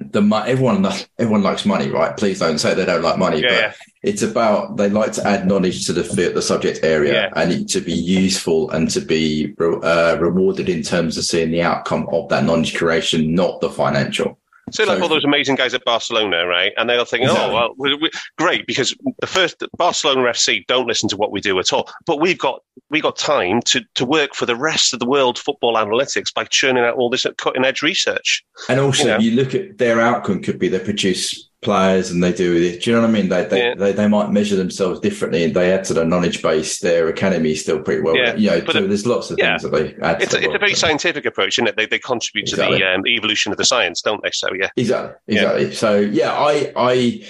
[0.00, 0.50] the money.
[0.52, 0.86] Everyone,
[1.18, 2.16] everyone likes money, right?
[2.16, 3.72] Please don't say they don't like money, Yeah, but yeah.
[4.02, 7.30] it's about they like to add knowledge to the the subject area Yeah.
[7.36, 11.50] and it to be useful and to be re- uh, rewarded in terms of seeing
[11.50, 14.38] the outcome of that knowledge creation, not the financial.
[14.72, 16.72] So, like So- all those amazing guys at Barcelona, right?
[16.76, 17.50] And they'll think, oh, Exactly.
[17.50, 21.40] oh, well, we, we, great, because the first Barcelona FC don't listen to what we
[21.40, 21.88] do at all.
[22.06, 22.60] But we've got
[22.90, 26.44] we got time to to work for the rest of the world football analytics by
[26.44, 28.42] churning out all this cutting edge research.
[28.68, 29.18] And also, Yeah.
[29.18, 32.82] you look at their outcome could be they produce players and they do it.
[32.82, 33.28] Do you know what I mean?
[33.28, 33.74] They they, Yeah.
[33.74, 36.78] they, they might measure themselves differently and they add to the knowledge base.
[36.78, 38.16] Their academy is still pretty well.
[38.16, 39.58] Yeah, you know, so it- there's lots of yeah.
[39.58, 40.22] things that they add.
[40.22, 41.76] It's to a, the it's a very scientific approach, isn't it?
[41.76, 44.30] They, they contribute to the um, evolution of the science, don't they?
[44.32, 44.68] So, yeah.
[44.76, 45.34] Exactly.
[45.34, 45.74] Exactly.
[45.74, 47.28] So yeah, I I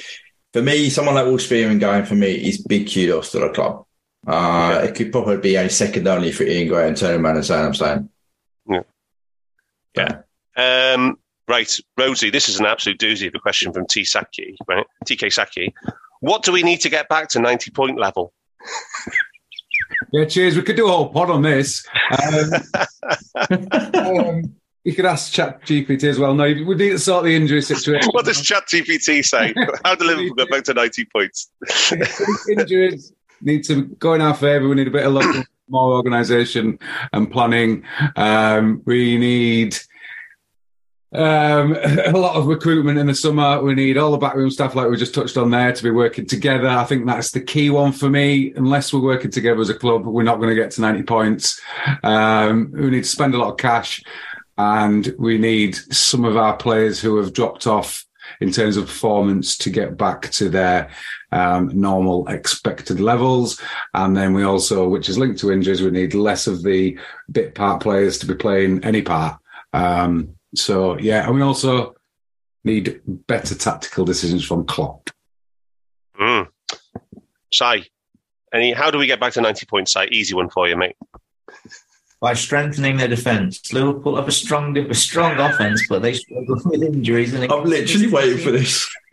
[0.52, 3.84] for me, someone like Will Spearman going for me is big kudos to the club.
[4.26, 7.46] Uh, It could probably be a second only for Ian Gray and turning around and
[7.46, 8.08] saying, "I'm saying,
[9.96, 10.22] yeah,
[10.56, 11.18] Um,
[11.48, 14.86] right, Rhodesy, this is an absolute doozy of a question from T Saki, right?
[15.06, 15.74] TK Saki.
[16.20, 18.32] What do we need to get back to 90 point level?
[20.12, 20.56] Yeah, cheers.
[20.56, 21.86] We could do a whole pod on this.
[22.22, 22.50] Um,
[23.94, 26.34] um, you could ask Chat GPT as well.
[26.34, 28.10] No, we need to sort the injury situation.
[28.12, 29.52] What does ChatGPT say?
[29.84, 31.50] How do Liverpool get back to 90 points?
[32.48, 34.68] injuries need to go in our favour.
[34.68, 36.78] We need a bit of local, more organisation
[37.12, 37.84] and planning.
[38.16, 39.78] Um, we need
[41.12, 43.62] um, a lot of recruitment in the summer.
[43.62, 46.26] We need all the backroom staff, like we just touched on there, to be working
[46.26, 46.68] together.
[46.68, 48.52] I think that's the key one for me.
[48.56, 51.60] Unless we're working together as a club, we're not going to get to 90 points.
[52.02, 54.02] Um, we need to spend a lot of cash
[54.56, 58.04] and we need some of our players who have dropped off
[58.40, 60.90] in terms of performance to get back to their
[61.32, 63.60] um, normal expected levels.
[63.94, 66.98] And then we also, which is linked to injuries, we need less of the
[67.30, 69.40] bit part players to be playing any part.
[69.72, 71.94] Um, so yeah, and we also
[72.64, 75.10] need better tactical decisions from Klopp.
[76.20, 76.48] Mm.
[77.52, 77.90] Si,
[78.52, 80.04] any, how do we get back to 90 points, Si?
[80.10, 80.96] Easy one for you, mate.
[82.20, 83.72] by strengthening their defence.
[83.72, 87.32] Liverpool have a strong, a strong offence, but they struggle with injuries.
[87.34, 88.88] And I'm literally waiting for this.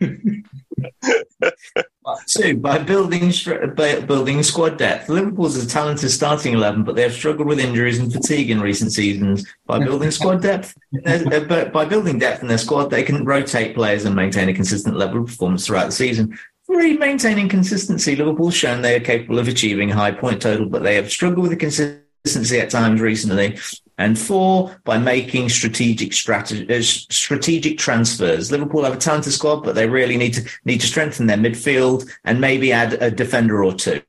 [2.26, 3.32] Two, by building
[3.74, 5.08] by building squad depth.
[5.08, 8.92] Liverpool's a talented starting eleven, but they have struggled with injuries and fatigue in recent
[8.92, 9.44] seasons.
[9.66, 13.74] By building squad depth, uh, but by building depth in their squad, they can rotate
[13.74, 16.38] players and maintain a consistent level of performance throughout the season.
[16.66, 18.14] Three, maintaining consistency.
[18.16, 21.48] Liverpool's shown they are capable of achieving a high point total, but they have struggled
[21.48, 23.58] with the consistency at times recently.
[23.98, 28.52] And four, by making strategic strategy, uh, strategic transfers.
[28.52, 32.06] Liverpool have a talented squad, but they really need to need to strengthen their midfield
[32.24, 34.02] and maybe add a defender or two.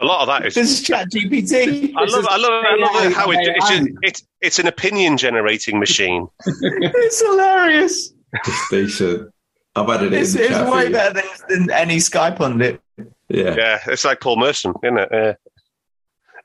[0.00, 0.54] A lot of that is.
[0.54, 1.92] This is Chat GPT.
[1.94, 5.16] I love, I love, I love it how it, it's, just, it's, it's an opinion
[5.18, 6.28] generating machine.
[6.46, 8.12] it's hilarious.
[8.32, 9.30] It's decent.
[9.74, 10.66] I've added it It's, in the it's chat.
[10.66, 10.92] for way you.
[10.92, 12.80] better than, than any Sky pundit.
[13.28, 13.54] Yeah.
[13.56, 15.08] Yeah, it's like Paul Merson, isn't it?
[15.12, 15.34] Yeah.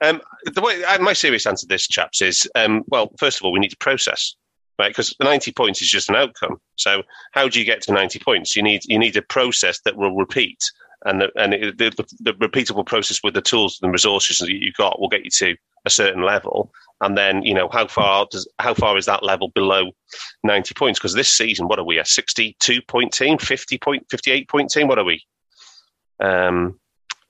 [0.02, 3.46] Um, the way uh, my serious answer to this, chaps, is um, well, first of
[3.46, 4.36] all, we need to process,
[4.80, 4.90] right?
[4.90, 6.58] Because ninety points is just an outcome.
[6.76, 8.56] So, how do you get to ninety points?
[8.56, 10.60] You need you need a process that will repeat,
[11.06, 14.52] and the, and it, the, the, the repeatable process with the tools and resources that
[14.52, 16.72] you got will get you to a certain level.
[17.04, 19.92] And then, you know, how far does how far is that level below
[20.44, 21.00] ninety points?
[21.00, 24.88] Because this season, what are we a sixty-two point team, fifty point, fifty-eight point team?
[24.88, 25.24] What are we?
[26.20, 26.80] Um,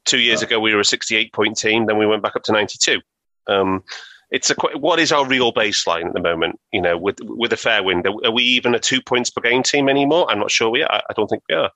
[0.06, 1.86] two years ago, we were a sixty-eight point team.
[1.86, 3.02] Then we went back up to ninety-two.
[3.48, 3.84] Um,
[4.32, 6.60] it's a what is our real baseline at the moment?
[6.72, 9.62] You know, with with a fair wind, are, we even a two points per game
[9.62, 10.30] team anymore?
[10.30, 10.92] I'm not sure we are.
[10.92, 11.72] I, I don't think we are.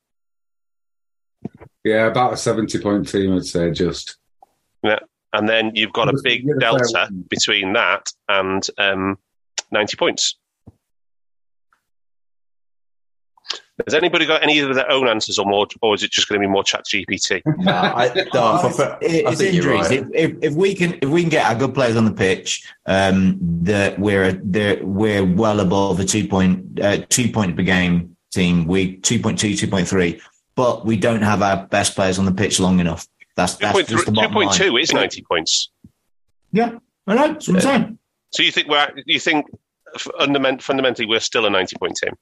[1.83, 4.17] Yeah, about a 70 point team, I'd say, just.
[4.81, 4.99] Yeah,
[5.33, 9.17] and then you've got a big with a fair delta between that and um,
[9.71, 10.37] ninety points.
[13.83, 16.39] Has anybody got any of their own answers, or more, or is it just going
[16.39, 17.41] to be more Chat GPT?
[17.57, 19.89] No, I, no, I, I, it's think you're injuries.
[19.89, 19.91] right.
[19.91, 22.65] If, if, if we can if we can get our good players on the pitch,
[22.85, 28.15] um, that we're they're, we're well above a two point uh, two point per game
[28.31, 28.65] team.
[28.65, 30.21] We 2.2, 2.3,
[30.55, 33.07] but we don't have our best players on the pitch long enough.
[33.35, 34.77] That's that's just the bottom point line.
[34.79, 35.69] is ninety points.
[36.53, 37.27] Yeah, I know.
[37.33, 37.99] That's what I'm saying.
[38.31, 39.47] So you think we're you think
[39.97, 42.13] fundament, fundamentally we're still a ninety point team?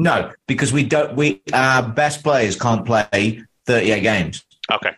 [0.00, 1.14] No, because we don't.
[1.14, 4.46] We our best players can't play 38 games.
[4.72, 4.92] Okay.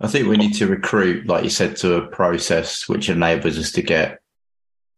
[0.00, 3.70] I think we need to recruit, like you said, to a process which enables us
[3.72, 4.18] to get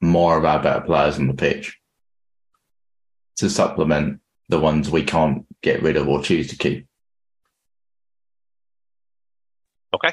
[0.00, 1.78] more of our better players on the pitch
[3.36, 6.86] to supplement the ones we can't get rid of or choose to keep.
[9.94, 10.10] Okay.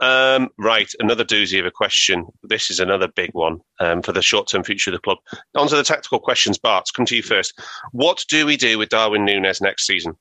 [0.00, 2.26] Um, right, another doozy of a question.
[2.42, 5.18] This is another big one um, for the short-term future of the club.
[5.54, 6.58] On to the tactical questions.
[6.58, 7.60] Bart, come to you first.
[7.92, 10.16] What do we do with Darwin Nunez next season?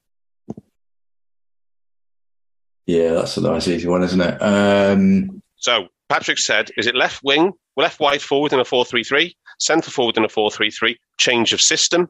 [2.86, 4.42] Yeah, that's a nice easy one, isn't it?
[4.42, 9.92] Um, So Patrick said, is it left wing, left wide forward in a 4-3-3, centre
[9.92, 12.10] forward in a 4-3-3, change of system,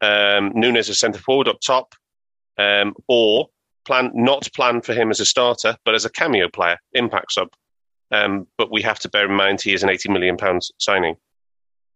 [0.00, 1.94] um, Nunez as centre forward up top,
[2.58, 3.48] um, or
[3.84, 7.48] plan not plan for him as a starter, but as a cameo player, impact sub.
[8.10, 11.16] Um, but we have to bear in mind he is an 80 million pounds signing,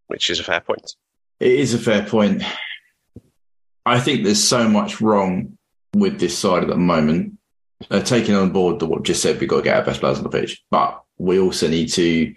[0.08, 0.94] which is a fair point.
[1.40, 2.42] it is a fair point.
[3.86, 5.56] I think there's so much wrong
[5.94, 7.38] with this side at the moment.
[7.90, 10.18] Uh, taking on board the what just said, we've got to get our best players
[10.18, 12.34] on the pitch, but we also need to.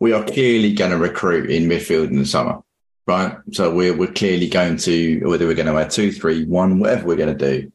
[0.00, 2.62] We are clearly going to recruit in midfield in the summer,
[3.06, 3.36] right?
[3.52, 7.06] So we're we're clearly going to whether we're going to add two, three, one, whatever
[7.06, 7.70] we're going to do.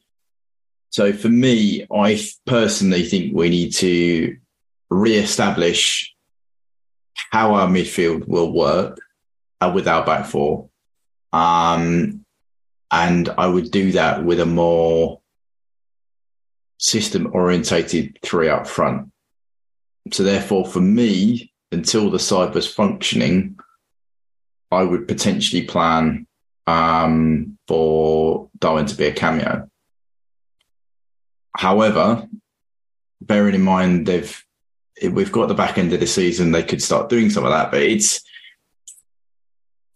[0.89, 4.37] So for me, I personally think we need to
[4.89, 6.13] re-establish
[7.31, 8.99] how our midfield will work
[9.61, 10.69] uh, with our back four.
[11.33, 12.25] Um,
[12.89, 15.21] and I would do that with a more
[16.79, 19.11] system orientated three up front.
[20.11, 23.59] So therefore, for me, until the side was functioning,
[24.71, 26.27] I would potentially plan
[26.65, 29.69] um, for Darwin to be a cameo.
[31.57, 32.27] However,
[33.19, 34.45] bearing in mind they've
[35.11, 37.71] we've got the back end of the season, they could start doing some of that,
[37.71, 38.21] but it's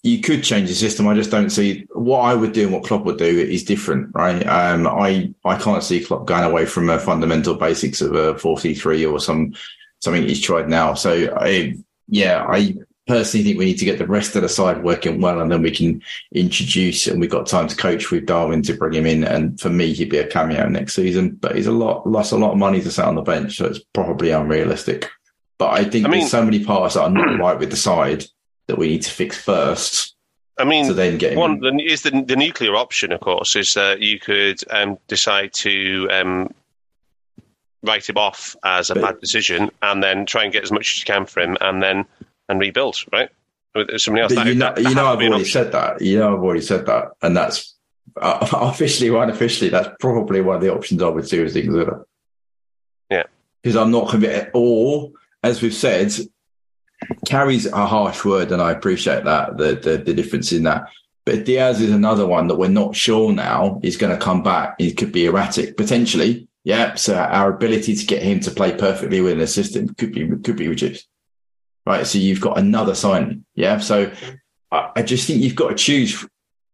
[0.04, 1.08] you could change the system.
[1.08, 4.10] I just don't see what I would do and what Klopp would do is different,
[4.16, 4.42] right?
[4.48, 8.74] Um, I I can't see Klopp going away from a fundamental basics of a forty
[8.74, 9.54] three or some
[10.00, 10.96] something he's tried now.
[10.96, 11.76] So I
[12.08, 12.76] yeah, I
[13.08, 15.62] personally think we need to get the rest of the side working well, and then
[15.62, 16.02] we can
[16.34, 19.24] introduce and we've got time to coach with Darwin to bring him in.
[19.24, 22.38] And for me, he'd be a cameo next season, but he's a lot lost a
[22.38, 25.10] lot of money to sit on the bench, so it's probably unrealistic.
[25.58, 27.76] But I think I mean- there's so many parts that are not right with the
[27.78, 28.26] side
[28.68, 30.16] that we need to fix first.
[30.60, 31.80] I mean, to then get one in.
[31.80, 36.54] is the the nuclear option, of course, is that you could um, decide to um,
[37.84, 40.94] write him off as a But- bad decision, and then try and get as much
[40.94, 42.06] as you can for him, and then
[42.52, 43.30] and rebuild, right?
[43.74, 44.36] With somebody else.
[44.36, 46.02] That, you know, that- that you know, I've already said that.
[46.02, 47.76] You know, I've already said that, and that's
[48.22, 52.06] uh, officially, or unofficially, that's probably one of the options I would seriously consider.
[53.10, 53.24] Yeah.
[53.62, 54.52] because I'm not convinced.
[54.54, 55.12] Or,
[55.44, 56.12] as we've said,
[57.26, 60.90] carries a harsh word, and I appreciate that the the, the difference in that.
[61.24, 64.76] But Diaz is another one that we're not sure now is going to come back.
[64.80, 66.48] He could be erratic potentially.
[66.64, 70.28] Yeah, so our ability to get him to play perfectly within the system could be
[70.44, 71.08] could be reduced
[71.86, 72.06] right?
[72.06, 73.46] So you've got another signing.
[73.56, 73.80] Yeah.
[73.80, 74.12] So
[74.72, 76.22] I, I just think you've got to choose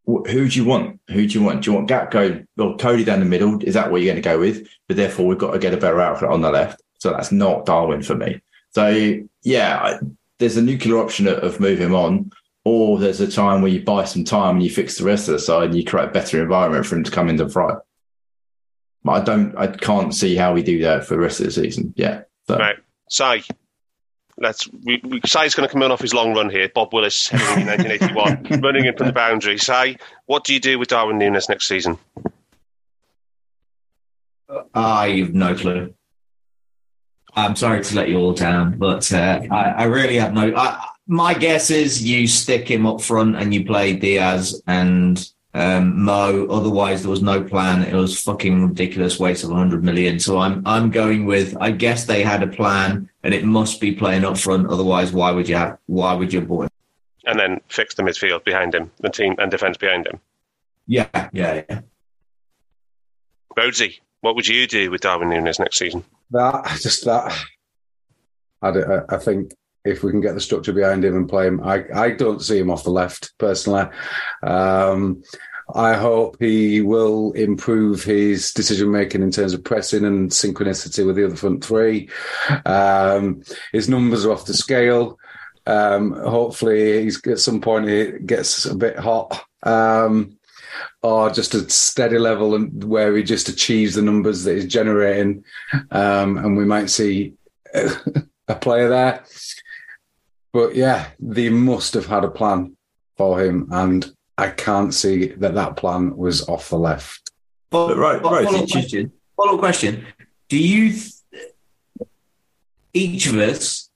[0.06, 1.00] wh- who do you want?
[1.10, 1.64] Who do you want?
[1.64, 3.62] Do you want Gakpo or Cody down the middle?
[3.64, 4.68] Is that what you're going to go with?
[4.88, 6.82] But therefore, we've got to get a better outfit on the left.
[7.00, 8.42] So that's not Darwin for me.
[8.72, 10.00] So yeah, I,
[10.40, 12.32] there's a nuclear option of, of move him on,
[12.64, 15.34] or there's a time where you buy some time and you fix the rest of
[15.34, 17.76] the side and you create a better environment for him to come into fry.
[19.04, 21.52] But I don't, I can't see how we do that for the rest of the
[21.52, 21.94] season.
[21.96, 22.24] Yeah.
[22.48, 22.78] So, Right,
[23.10, 23.44] Si.
[24.40, 24.70] Let's.
[24.84, 26.70] We, we, Si's going to come in off his long run here.
[26.70, 29.58] Bob Willis, in 1981, running in from the boundary.
[29.58, 31.98] Si, what do you do with Darwin Nunez next season?
[34.74, 35.94] I've no clue.
[37.36, 40.54] I'm sorry to let you all down, but uh, I, I really have no.
[40.56, 46.04] I, my guess is you stick him up front and you play Diaz and um,
[46.04, 46.48] Mo.
[46.50, 47.84] Otherwise, there was no plan.
[47.84, 50.20] It was fucking ridiculous waste of 100 million.
[50.20, 51.56] So I'm I'm going with.
[51.60, 54.68] I guess they had a plan, and it must be playing up front.
[54.68, 55.78] Otherwise, why would you have?
[55.88, 56.68] Why would you boy?
[57.26, 60.20] And then fix the midfield behind him, the team and defence behind him.
[60.88, 61.82] Yeah, yeah, yeah.
[63.58, 66.04] Rhodesy, what would you do with Darwin Nunez next season?
[66.32, 67.36] That just that.
[68.62, 69.52] I, d- I- I think
[69.86, 72.58] if we can get the structure behind him and play him, I I don't see
[72.60, 73.86] him off the left personally.
[74.44, 75.24] Um,
[75.74, 81.18] I hope he will improve his decision making in terms of pressing and synchronicity with
[81.18, 82.10] the other front three.
[82.66, 83.44] Um,
[83.74, 85.20] his numbers are off the scale.
[85.66, 89.44] Um, hopefully, he's at some point he gets a bit hot.
[89.64, 90.38] Um,
[91.02, 95.44] or just a steady level and where he just achieves the numbers that he's generating.
[95.92, 97.34] Um, and we might see
[97.74, 99.24] a player there.
[100.54, 102.76] But yeah, they must have had a plan
[103.16, 103.68] for him.
[103.72, 107.32] And I can't see that that plan was off the left.
[107.72, 109.12] Follow, But right- right, follow it's- question.
[109.36, 110.06] Follow question.
[110.50, 111.12] Do you, th-
[112.94, 113.90] each of us,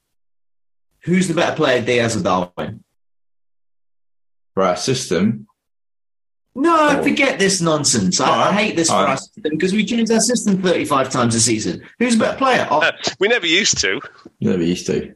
[1.04, 2.84] who's the better player, Diaz or Darwin?
[4.54, 5.48] for our system,
[6.54, 7.02] No, Oh.
[7.04, 8.20] forget this nonsense.
[8.20, 9.12] I, I hate this for alright.
[9.12, 11.82] our system because we change our system 35 times a season.
[11.98, 12.68] Who's a better player?
[12.70, 14.02] Oh, Uh, we never used to.
[14.40, 15.16] you know, we used to.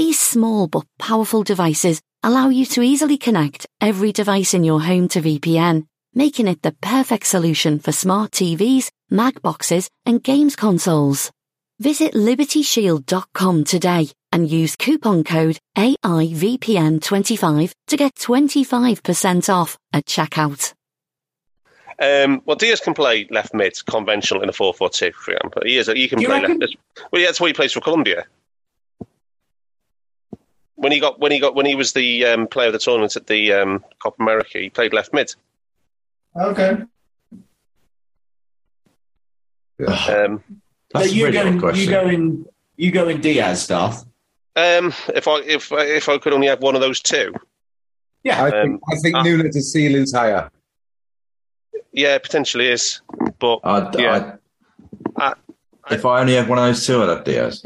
[0.00, 5.08] These small but powerful devices allow you to easily connect every device in your home
[5.08, 5.84] to VPN,
[6.14, 11.30] making it the perfect solution for smart TVs, Mac boxes, and games consoles.
[11.80, 20.72] Visit libertyshield.com today and use coupon code AIVPN25 to get 25% off at checkout.
[21.98, 25.60] Um, well, Diaz can play left mid, conventional in a 4 4 2, for example.
[25.62, 26.58] He is, he can You play reckon?
[26.58, 27.04] left mid.
[27.12, 28.24] Well, yeah, that's what he plays for Colombia.
[30.80, 33.14] When he got when he got when he was the um, player of the tournament
[33.14, 35.34] at the um, Copa America, he played left mid.
[36.34, 36.82] Okay.
[39.86, 40.42] Um,
[40.92, 41.84] So That's you really going, good question.
[41.84, 42.44] you going,
[42.76, 44.04] you going Diaz, Darth?
[44.56, 47.32] um, if I if if I could only have one of those two,
[48.24, 48.42] Yeah.
[48.44, 50.50] I think, Um, I think uh, Nunez' ceiling's higher.
[51.92, 53.02] yeah, potentially is.
[53.38, 54.36] But I'd, Yeah.
[55.18, 55.34] I'd,
[55.90, 57.62] if I only had one of those two, I'd have Diaz.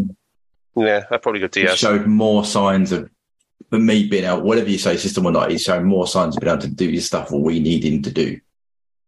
[0.77, 1.79] Yeah, I'd probably go He Diaz.
[1.79, 3.11] showed more signs of,
[3.71, 6.41] for me being out, whatever you say, system or not, he's shown more signs of
[6.41, 8.41] being able to do the stuff what we need him to do.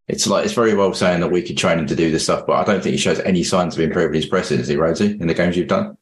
[0.07, 2.47] It's like, it's very well saying that we could train him to do this stuff,
[2.47, 5.19] but I don't think he shows any signs of improving his pressing, is he, Rhodesy,
[5.19, 5.97] in the games you've done?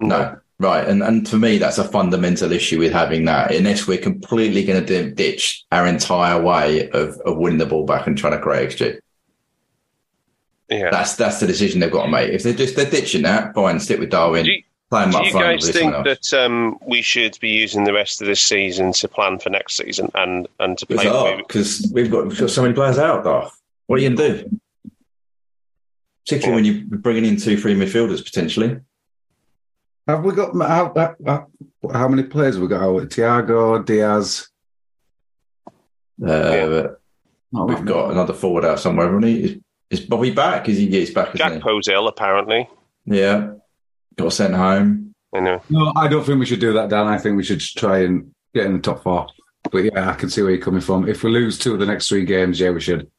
[0.00, 0.38] No.
[0.60, 0.86] Right.
[0.88, 4.84] And, and for me, that's a fundamental issue with having that, unless we're completely going
[4.84, 8.70] to ditch our entire way of, of winning the ball back and trying to create
[8.70, 8.98] XG.
[10.68, 10.90] Yeah.
[10.90, 12.30] That's that's the decision they've got to make.
[12.32, 15.32] If they're just they're ditching that, fine, stick with Darwin, Do you- play Do you
[15.32, 19.38] guys think that um, we should be using the rest of this season to plan
[19.38, 21.36] for next season and and to play?
[21.46, 23.52] because we've got we've got so many players out, Darth.
[23.86, 24.60] What are you going to do?
[26.26, 28.80] Particularly when you're bringing in two free midfielders potentially.
[30.06, 31.46] Have we got how, how,
[31.92, 32.82] how many players have we got?
[32.82, 33.02] out?
[33.08, 34.48] Thiago, Diaz.
[36.26, 36.88] Uh,
[37.54, 39.62] Oh, We've got another forward out somewhere, haven't we?
[39.90, 40.68] Is, is Bobby back?
[40.68, 40.86] Is he?
[40.86, 41.60] Yeah, he's back, isn't he?
[41.60, 42.68] Gakpo's ill, apparently.
[43.04, 43.54] Yeah.
[44.16, 45.14] Got sent home.
[45.34, 45.62] I know.
[45.70, 47.06] No, I don't think we should do that, Dan.
[47.06, 49.26] I think we should try and get in the top four.
[49.70, 51.08] But yeah, I can see where you're coming from.
[51.08, 53.10] If we lose two of the next three games, yeah, we should.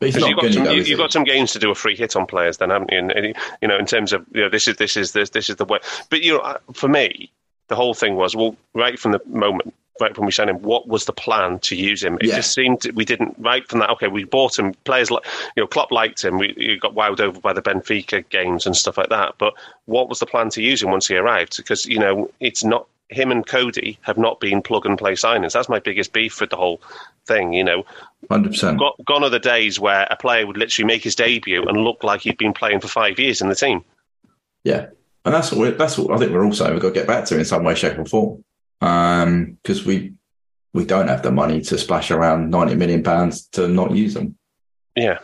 [0.00, 0.70] But he's not you've got going to some, go.
[0.72, 2.92] you, is you've got some games to do a free hit on players, then, haven't
[2.92, 2.98] you?
[2.98, 5.50] And, and, you know, in terms of you know, this is this is this this
[5.50, 5.78] is the way.
[6.08, 7.32] But you know, uh, for me,
[7.68, 10.86] the whole thing was well, right from the moment, right when we signed him, what
[10.88, 12.14] was the plan to use him?
[12.20, 12.36] It Yeah.
[12.36, 13.90] just seemed we didn't right from that.
[13.90, 14.74] Okay, we bought him.
[14.84, 15.24] Players like
[15.56, 16.38] you know, Klopp liked him.
[16.38, 19.34] We, we got wowed over by the Benfica games and stuff like that.
[19.38, 19.54] But
[19.86, 21.56] what was the plan to use him once he arrived?
[21.56, 25.52] Because you know, it's not him and Cody have not been plug and play signings.
[25.52, 26.80] That's my biggest beef with the whole
[27.26, 27.52] thing.
[27.52, 27.84] You know,
[28.30, 28.78] 100%.
[29.06, 32.20] Gone are the days where a player would literally make his debut and look like
[32.22, 33.84] he'd been playing for five years in the team.
[34.64, 34.88] Yeah,
[35.24, 37.24] and that's what we're, that's what I think we're also we've got to get back
[37.26, 38.44] to in some way, shape, or form,
[38.80, 40.12] Um, because we
[40.72, 44.36] we don't have the money to splash around ninety million pounds to not use them.
[44.96, 45.18] Yeah.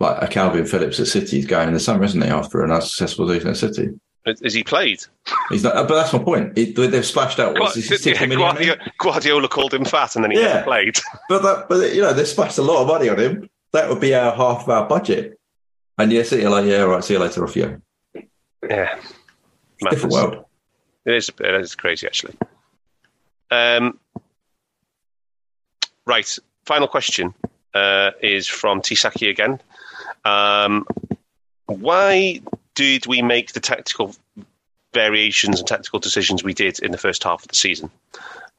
[0.00, 2.28] Like a Kalvin Phillips at City is going in the summer, isn't he?
[2.28, 3.88] After an unsuccessful season at City,
[4.26, 5.02] Has he played?
[5.50, 5.74] he's not.
[5.88, 6.56] But that's my point.
[6.56, 7.56] It, they've splashed out.
[7.72, 8.26] 60 Yeah.
[8.26, 10.62] Guardiola, Guardiola called him fat and then he Yeah.
[10.62, 10.98] played.
[11.28, 13.50] But that, but you know, they splashed a lot of money on him.
[13.72, 15.38] That would be our half of our budget.
[15.98, 17.82] And City are like, yeah, right, see you later, off you.
[18.68, 18.98] Yeah.
[19.90, 20.44] Different world.
[21.06, 22.36] It is, it is crazy, actually.
[23.50, 23.98] Um,
[26.06, 26.38] right.
[26.64, 27.34] Final question
[27.74, 29.60] uh, is from Tisaki again.
[30.24, 30.86] Um,
[31.66, 32.40] why
[32.74, 34.14] did we make the tactical
[34.92, 37.90] variations and tactical decisions we did in the first half of the season?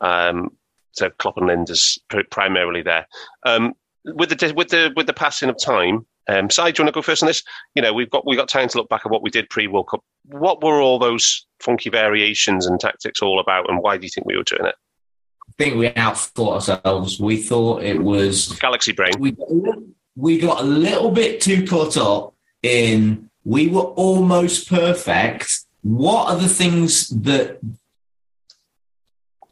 [0.02, 0.52] Um,
[0.92, 3.08] so Klopp and Lijnders primarily there.
[3.44, 3.74] Um,
[4.06, 6.92] with the with the with the passing of time, um, Si, do you want to
[6.92, 7.44] go first on this?
[7.76, 9.68] You know, we've got we got time to look back at what we did pre
[9.68, 10.04] World Cup.
[10.26, 14.26] What were all those funky variations and tactics all about, and why do you think
[14.28, 14.76] we were doing it?
[15.48, 17.20] I think we outthought ourselves.
[17.20, 19.14] We thought it was Galaxy brain.
[19.20, 19.84] we got a little-
[20.16, 25.62] we got a little bit too caught up in we were almost perfect.
[25.82, 27.60] What are the things that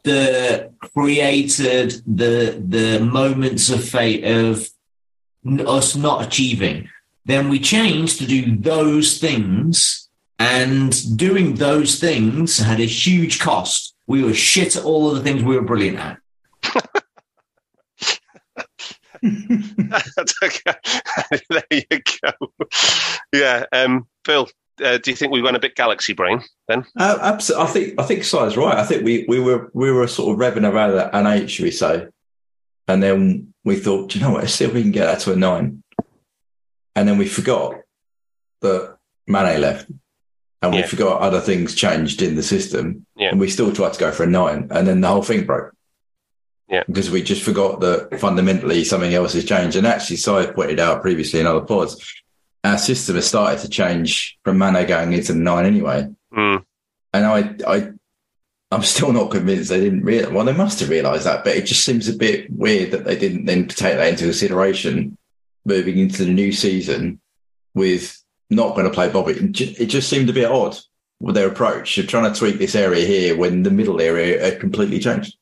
[0.04, 4.68] that created the the moments of fate of
[5.66, 6.88] us not achieving?
[7.24, 10.07] Then we changed to do those things,
[10.38, 13.94] and doing those things had a huge cost.
[14.06, 16.18] We were shit at all of the things we were brilliant at.
[19.22, 19.30] there
[21.70, 22.32] you go.
[23.32, 24.48] Yeah, um, Phil.
[24.82, 26.84] uh, do you think we went a bit galaxy brain then?
[26.96, 27.64] Uh, absolutely.
[27.64, 28.76] I think I think Si's right.
[28.76, 31.64] I think we we were we were sort of revving around at an eight, should
[31.64, 32.06] we say?
[32.86, 34.42] And then we thought, do you know what?
[34.42, 35.82] Let's see if we can get that to a nine.
[36.96, 37.74] And then we forgot
[38.62, 39.90] that Mane left,
[40.62, 40.86] and we Yeah.
[40.86, 43.28] forgot other things changed in the system, Yeah.
[43.30, 45.72] and we still tried to go for a nine, and then the whole thing broke.
[46.70, 46.82] Yeah.
[46.86, 49.74] because we just forgot that fundamentally something else has changed.
[49.78, 51.96] And actually, Si pointed out previously in other pods,
[52.62, 56.08] our system has started to change from Mane going into the nine anyway.
[56.30, 56.62] Mm.
[57.14, 57.88] And I, I,
[58.70, 60.30] I'm still not convinced they didn't realize.
[60.30, 63.16] Well, they must have realised that, but it just seems a bit weird that they
[63.16, 65.16] didn't then take that into consideration
[65.64, 67.18] moving into the new season
[67.74, 69.32] with not going to play Bobby.
[69.32, 70.76] It just seemed a bit odd
[71.20, 74.60] with their approach of trying to tweak this area here when the middle area had
[74.60, 75.36] completely changed.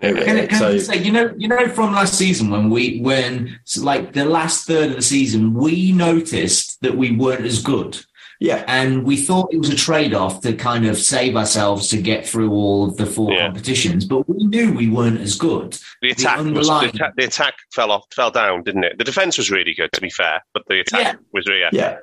[0.00, 3.00] Can, I- can So- I say, you know, you know, from last season when we,
[3.00, 7.98] when like the last third of the season, we noticed that we weren't as good,
[8.38, 12.26] Yeah, and we thought it was a trade-off to kind of save ourselves to get
[12.26, 13.46] through all of the four Yeah.
[13.46, 14.04] competitions.
[14.04, 15.72] But we knew we weren't as good.
[15.72, 18.98] The The attack, was, the, underlying- attack, the attack fell off, fell down, didn't it?
[18.98, 21.14] The defense was really good, to be fair, but the attack Yeah.
[21.32, 21.62] was really.
[21.72, 21.96] yeah,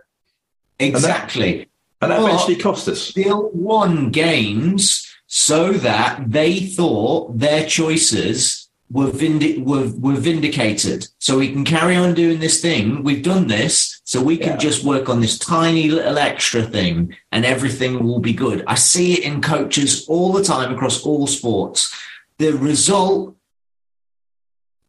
[0.80, 1.70] Exactly.
[2.02, 3.02] and that But- eventually cost us.
[3.02, 8.63] Still won games so that they thought their choices
[8.94, 11.08] were, vindi- were, were vindicated.
[11.18, 13.04] So we can carry on doing this thing.
[13.04, 14.58] We've done this, so we can Yeah.
[14.58, 18.64] just work on this tiny little extra thing and everything will be good.
[18.68, 21.92] I see it in coaches all the time across all sports.
[22.38, 23.36] The result,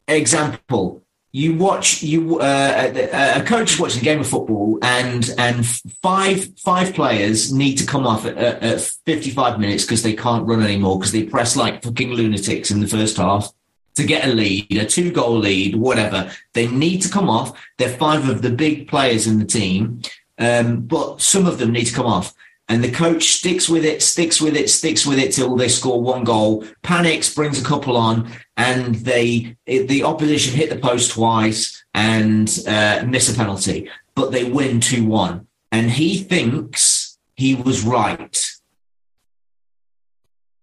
[0.06, 1.02] example,
[1.32, 2.92] you watch you uh,
[3.34, 5.66] a coach is watching a game of football and and
[6.00, 10.46] five five players need to come off at, at, at 55 minutes because they can't
[10.46, 13.52] run anymore because they press like fucking lunatics in the first half
[13.96, 17.88] to get a lead a two goal lead whatever they need to come off they're
[17.88, 20.00] five of the big players in the team
[20.38, 22.34] um, but some of them need to come off
[22.68, 26.00] and the coach sticks with it, sticks with it, sticks with it till they score
[26.00, 31.10] one goal, panics, brings a couple on, and they it, the opposition hit the post
[31.10, 37.54] twice and uh, miss a penalty, but they win two one, and he thinks he
[37.54, 38.50] was right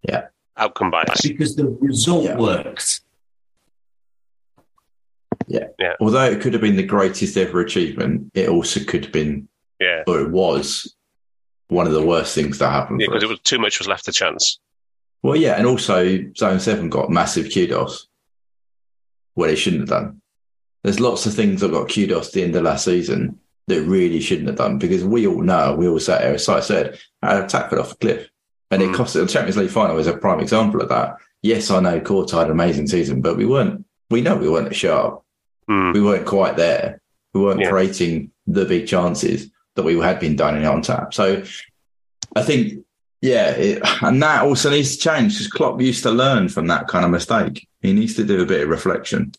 [0.07, 0.27] Yeah.
[0.57, 1.21] Outcome bias.
[1.21, 2.37] because the result Yeah.
[2.37, 3.01] worked.
[5.99, 9.47] Although it could have been the greatest ever achievement, it also could have been,
[9.79, 10.03] Yeah.
[10.07, 10.95] or it was,
[11.67, 13.01] one of the worst things that happened.
[13.01, 14.59] Yeah, because it was too much was left to chance.
[15.23, 18.07] Well, yeah, and also Zone Seven got massive kudos
[19.35, 20.21] where they shouldn't have done.
[20.83, 24.19] There's lots of things that got kudos at the end of last season that really
[24.19, 27.43] shouldn't have done because we all know, we all sat there, as I said, our
[27.43, 28.29] attack fell off a cliff,
[28.71, 28.95] and it mm.
[28.95, 29.13] cost.
[29.13, 31.17] The Champions League final is a prime example of that.
[31.41, 33.85] Yes, I know Courtois had an amazing season, but we weren't.
[34.09, 35.23] We know we weren't sharp.
[35.67, 35.91] Hmm.
[35.93, 37.01] We weren't quite there.
[37.33, 37.69] We weren't Yeah.
[37.69, 41.13] creating the big chances that we had been dining on tap.
[41.13, 41.43] So
[42.35, 42.83] I think
[43.21, 46.87] yeah, it, and that also needs to change because Klopp used to learn from that
[46.87, 47.67] kind of mistake.
[47.81, 49.31] He needs to do a bit of reflection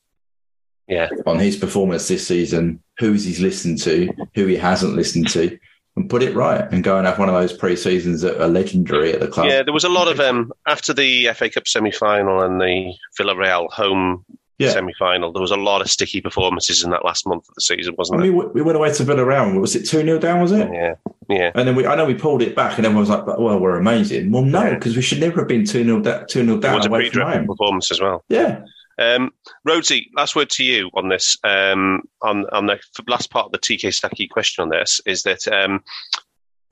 [0.88, 1.08] Yeah.
[1.26, 5.58] on his performance this season, who's he's listened to, who he hasn't listened to,
[5.96, 8.46] and put it right and go and have one of those pre seasons that are
[8.48, 9.46] legendary at the club.
[9.48, 12.94] Yeah, there was a lot of um after the FA Cup semi final and the
[13.18, 14.24] Villarreal home
[14.62, 14.72] Yeah.
[14.72, 15.32] semi final.
[15.32, 18.20] There was a lot of sticky performances in that last month of the season, wasn't
[18.20, 19.60] mean, we, we went away to Villarreal.
[19.60, 20.68] Was it 2 0 down, was it?
[20.72, 20.94] Yeah,
[21.28, 21.50] yeah.
[21.54, 23.78] And then we, I know we pulled it back, and everyone was like, well, we're
[23.78, 24.30] amazing.
[24.30, 26.76] Well, no, because we should never have been 2 0 da- 2 0 It down
[26.76, 28.24] was a away pretty dreadful performance as well.
[28.28, 28.64] Yeah.
[28.98, 29.30] Um,
[29.66, 31.36] Rhodesy, last word to you on this.
[31.44, 32.78] Um, on on the
[33.08, 35.82] last part of the TK Stacky question on this is that um,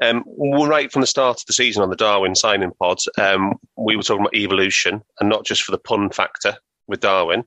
[0.03, 3.97] um, right from the start of the season on the Darwin signing pod, um, we
[3.97, 6.57] were talking about evolution and not just for the pun factor
[6.91, 7.45] with Darwin.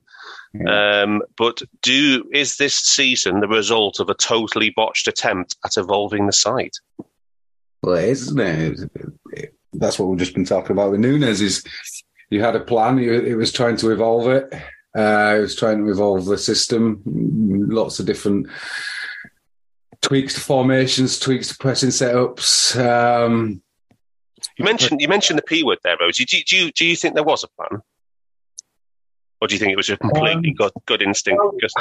[0.68, 6.26] Um, but do is this season the result of a totally botched attempt at evolving
[6.26, 6.76] the site?
[7.82, 8.80] Well, it is, isn't it?
[9.32, 11.40] It- That's what we've just been talking about with Nunez.
[11.40, 11.64] Is
[12.30, 14.52] you had a plan, you, it was trying to evolve it.
[14.96, 17.02] Uh, it was trying to evolve the system.
[17.04, 18.46] Lots of different
[20.02, 22.76] tweaks to formations, tweaks to pressing setups.
[22.78, 23.60] Um,
[24.58, 26.24] You mentioned you mentioned the P word there, Rhodesy.
[26.26, 27.82] Do, do you do you think there was a plan,
[29.44, 31.78] or do you think it was a completely Um, gut gut instinct, just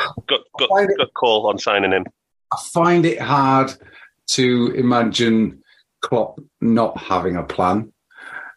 [0.70, 2.06] find it- gut call on signing him?
[2.52, 3.74] I find it hard
[4.32, 5.64] to imagine
[6.02, 7.94] Klopp not having a plan.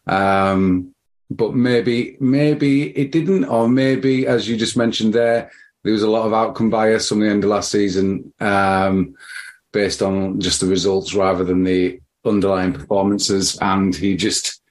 [0.07, 0.93] Um,
[1.29, 5.51] but maybe, maybe it didn't, or maybe, as you just mentioned there,
[5.83, 9.15] there was a lot of outcome bias from the end of last season, um,
[9.71, 14.61] based on just the results rather than the underlying performances, and he just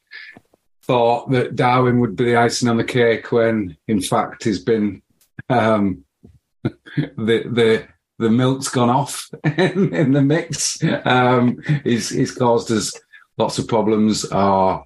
[0.87, 5.03] thought that Darwin would be the icing on the cake when, in fact, he's been
[5.49, 6.05] um,
[6.65, 7.87] the the
[8.19, 10.83] the milk's gone off in, in the mix.
[11.05, 12.93] Um, he's, he's caused us
[13.37, 14.25] lots of problems.
[14.25, 14.85] Or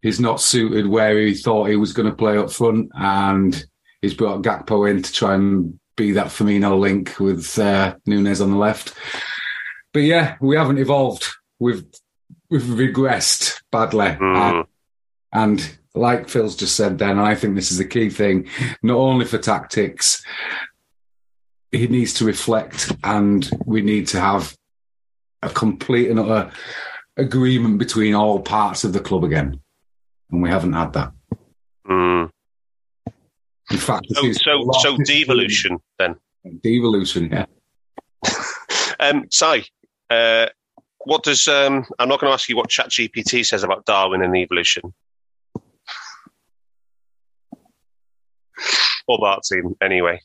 [0.00, 3.64] he's not suited where he thought he was going to play up front, and
[4.00, 8.50] he's brought Gakpo in to try and be that Firmino link with uh, Nunez on
[8.50, 8.94] the left.
[9.92, 11.26] But yeah, we haven't evolved.
[11.58, 11.84] We've
[12.50, 14.66] we've regressed badly, Mm.
[15.32, 18.48] And like Phil's just said, then I think this is the key thing,
[18.82, 20.24] not only for tactics.
[21.70, 24.54] He needs to reflect, and we need to have
[25.42, 26.50] a complete and utter
[27.16, 29.60] agreement between all parts of the club again,
[30.30, 31.12] and we haven't had that.
[31.88, 32.30] Mm.
[33.70, 36.16] In fact, So, so, so devolution then.
[36.62, 37.46] devolution, yeah.
[39.00, 39.64] Um, Si,
[40.10, 40.46] uh,
[41.06, 44.36] what does um, I'm not going to ask you what ChatGPT says about Darwin and
[44.36, 44.94] evolution,
[49.06, 50.20] or Barteam anyway.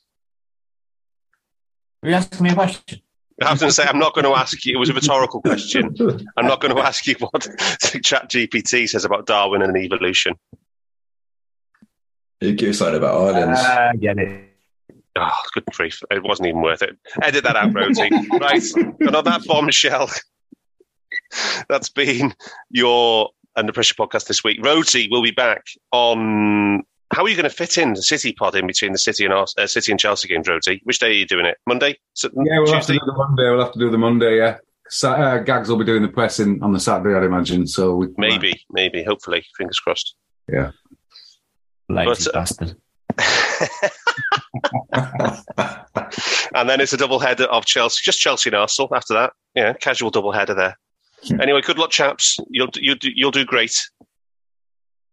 [2.04, 3.02] Are you asking me a question?
[3.42, 4.76] I was going to say I'm not going to ask you.
[4.76, 5.96] It was a rhetorical question.
[6.38, 7.48] I'm not going to ask you what
[8.04, 10.34] Chat GPT says about Darwin and evolution.
[12.42, 13.60] You give something about islands.
[13.60, 14.44] Uh, get it.
[15.16, 16.02] Oh, good grief!
[16.12, 16.96] It wasn't even worth it.
[17.22, 18.10] Edit that out, Rhodesy.
[18.40, 18.64] right,
[19.00, 20.10] and on that bombshell,
[21.68, 22.36] that's been
[22.70, 24.62] your Under Pressure podcast this week.
[24.62, 26.84] Rhodesy will be back on.
[27.14, 29.34] How are you going to fit in the City pod in between the City and
[29.34, 30.82] Ars- uh, City and Chelsea games, Rhodesy?
[30.84, 31.58] Which day are you doing it?
[31.66, 31.98] Monday?
[32.14, 33.50] So- Yeah, we'll have to do the Monday.
[33.50, 34.38] We'll have to do the Monday.
[34.38, 34.58] Yeah,
[34.90, 37.66] Sa- uh, Gags will be doing the pressing on the Saturday, I'd imagine.
[37.66, 40.16] So we, Maybe, maybe, hopefully, fingers crossed.
[40.52, 40.72] yeah.
[41.90, 42.76] Lazy But, uh, bastard.
[46.54, 48.94] and then it's a double header of Chelsea, just Chelsea and Arsenal.
[48.94, 50.78] After that, yeah, casual double header there.
[51.40, 52.38] Anyway, good luck, chaps.
[52.50, 53.74] You'll you'll do, you'll do great.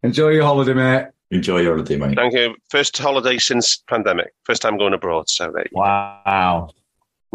[0.02, 1.06] Enjoy your holiday, mate.
[1.34, 2.14] Enjoy your holiday, mate.
[2.14, 2.54] Thank you.
[2.70, 4.32] First holiday since pandemic.
[4.44, 5.28] First time going abroad.
[5.28, 5.80] So there you go.
[5.80, 6.70] Wow.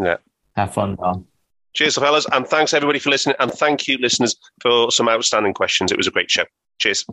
[0.02, 0.16] Yeah.
[0.56, 1.26] Have fun, Don.
[1.74, 3.36] Cheers, fellas, and thanks everybody for listening.
[3.38, 5.92] And thank you, listeners, for some outstanding questions.
[5.92, 6.44] It was a great show.
[6.78, 7.04] Cheers.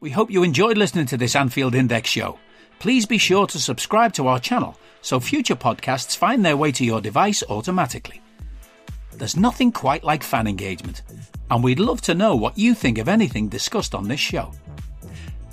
[0.00, 2.38] We hope you enjoyed listening to this Anfield Index show.
[2.78, 6.84] Please be sure to subscribe to our channel so future podcasts find their way to
[6.84, 8.22] your device automatically.
[9.12, 11.02] There's nothing quite like fan engagement,
[11.50, 14.52] and we'd love to know what you think of anything discussed on this show.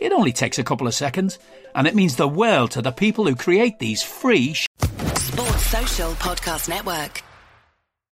[0.00, 1.38] It only takes a couple of seconds,
[1.74, 6.68] and it means the world to the people who create these free Sports Social Podcast
[6.68, 7.22] Network.